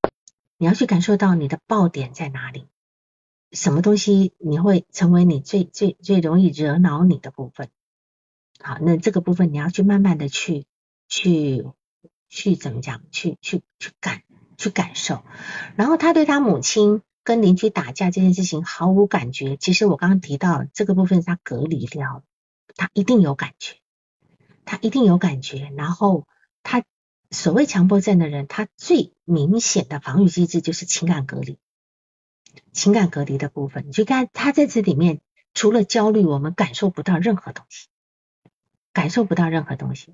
[0.60, 2.68] 你要去感受到你的爆点在哪里？
[3.52, 7.70] 什么东西你会成为你最最最容易惹恼你的部分？
[8.60, 10.68] 好，那这个部分你要去慢慢的去
[11.08, 11.66] 去
[12.30, 13.02] 去怎么讲？
[13.10, 14.22] 去去去感
[14.58, 15.24] 去感受。
[15.76, 17.02] 然后他对他母亲。
[17.24, 22.24] 跟邻居打架这件事情毫无感觉，其实我刚刚提到这个部分他隔离掉，
[22.78, 23.76] 他一定有感觉，
[24.64, 25.70] 他一定有感觉。
[25.76, 26.26] 然后
[26.64, 26.86] 他
[27.30, 31.58] 所谓强迫症的人，他最明显的防御机制就是情感隔离，
[32.72, 35.20] 情感隔离的部分，你就看他在这里面
[35.54, 37.90] 除了焦虑，我们感受不到任何东西，
[38.94, 40.14] 感受不到任何东西，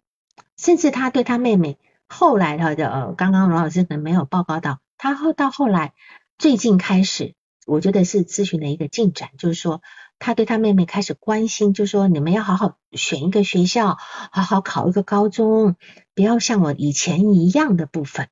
[0.58, 1.78] 甚至他对他妹妹
[2.14, 5.94] 后来他的呃，刚刚罗老师可能没有报告到，他后到后来。
[6.40, 7.36] 最近开始，
[7.66, 9.82] 我觉得是咨询的一个进展，就是说
[10.20, 13.98] 他对他妹妹开始关心，就说你们要好好选一个学校，
[14.32, 15.76] 好好考一个高中，
[16.16, 18.30] 不要像我以前一样的部分，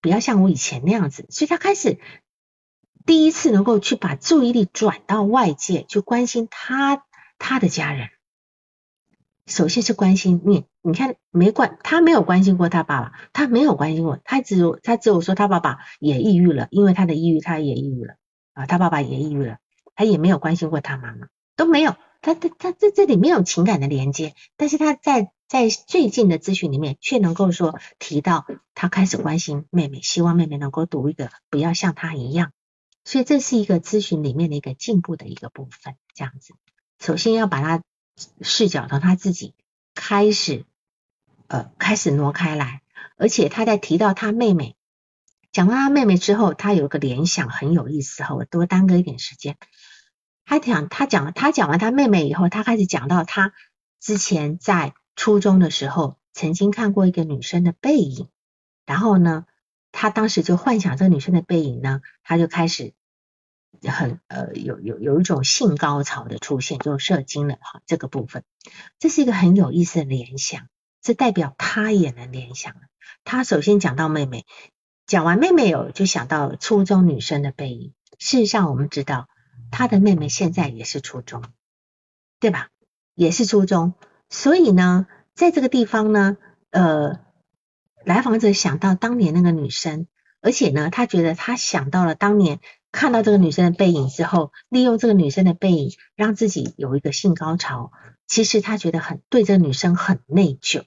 [0.00, 1.26] 不要像我以前那样子。
[1.28, 1.98] 所以他开始
[3.04, 7.04] 第一次能够去把注意力转到外界，去关心他
[7.38, 8.08] 他的家人。
[9.46, 18.16] 首先是关心你，你看没关，他没有关心过他爸爸，他没有关心过，他只有他只有说他爸爸也抑郁了，因为他的抑郁，他也抑郁了
[18.52, 19.56] 啊，他爸爸也抑郁了，
[19.94, 32.52] 他也没有关心过他妈妈，都没有，他他他在这里没有情感的连接，但是他在在最近的咨询里面却能够说提到他开始关心妹妹，希望妹妹能够读一个不要像他一样，
[33.04, 36.52] 所以这是一个咨询里面的一个进步的一个部分，这样子，
[37.00, 37.82] 首先要把他。
[38.40, 39.54] 视角从他自己
[39.92, 40.66] 开始，
[41.54, 42.82] 呃，开始挪开来，
[43.16, 44.74] 而且他在提到他妹妹，
[45.52, 49.56] 讲到他妹妹之后，他有个联想很有意思哈，我多耽搁一点时间。
[50.44, 53.52] 他讲他讲他讲完他妹妹以后，他开始讲到他
[54.00, 58.28] 之前在初中的时候曾经看过一个女生的背影，
[58.84, 59.46] 然后呢，
[59.92, 62.94] 他当时就幻想这个女生的背影呢，他就开始。
[63.86, 68.42] 很呃有有有一种性高潮的出现，就射精了哈这个部分，
[68.98, 70.68] 这是一个很有意思的联想，
[71.04, 72.80] 这代表他也能联想了。
[73.24, 74.46] 他首先讲到妹妹，
[75.06, 77.92] 讲完妹妹有就想到初中女生的背影。
[78.18, 79.28] 事实上我们知道
[79.70, 81.44] 他的妹妹现在也是初中，
[82.40, 82.70] 对吧？
[83.14, 83.92] 也是初中，
[84.30, 86.38] 所以呢，在这个地方呢，
[86.70, 87.20] 呃，
[88.04, 90.06] 来访者想到当年那个女生，
[90.40, 92.60] 而且呢，他觉得他想到了当年。
[92.90, 97.90] 看到这个女生的背影之后，利用这个女生的背影让自己有一个性高潮，
[98.28, 100.84] 其实他觉得很对这个女生很内疚，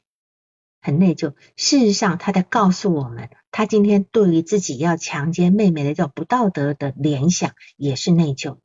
[0.79, 1.35] 很内疚。
[1.55, 8.57] 事实上，他在告诉我们，他今天对于自己要强奸妹妹的这种不道德的联想也是内疚。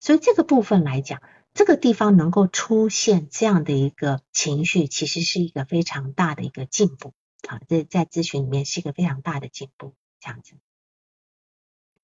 [0.00, 1.22] 所以这个部分来讲，
[1.54, 7.14] 这个地方能够出现这样的一个情绪，其实是一个非常大的一个进步
[7.46, 7.60] 啊！
[7.68, 10.54] 这在咨询里面是一个非常大的进步，这样子。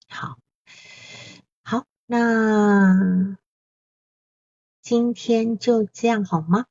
[0.07, 0.39] 好，
[1.63, 3.37] 好，那
[4.81, 6.67] 今天就这样好吗？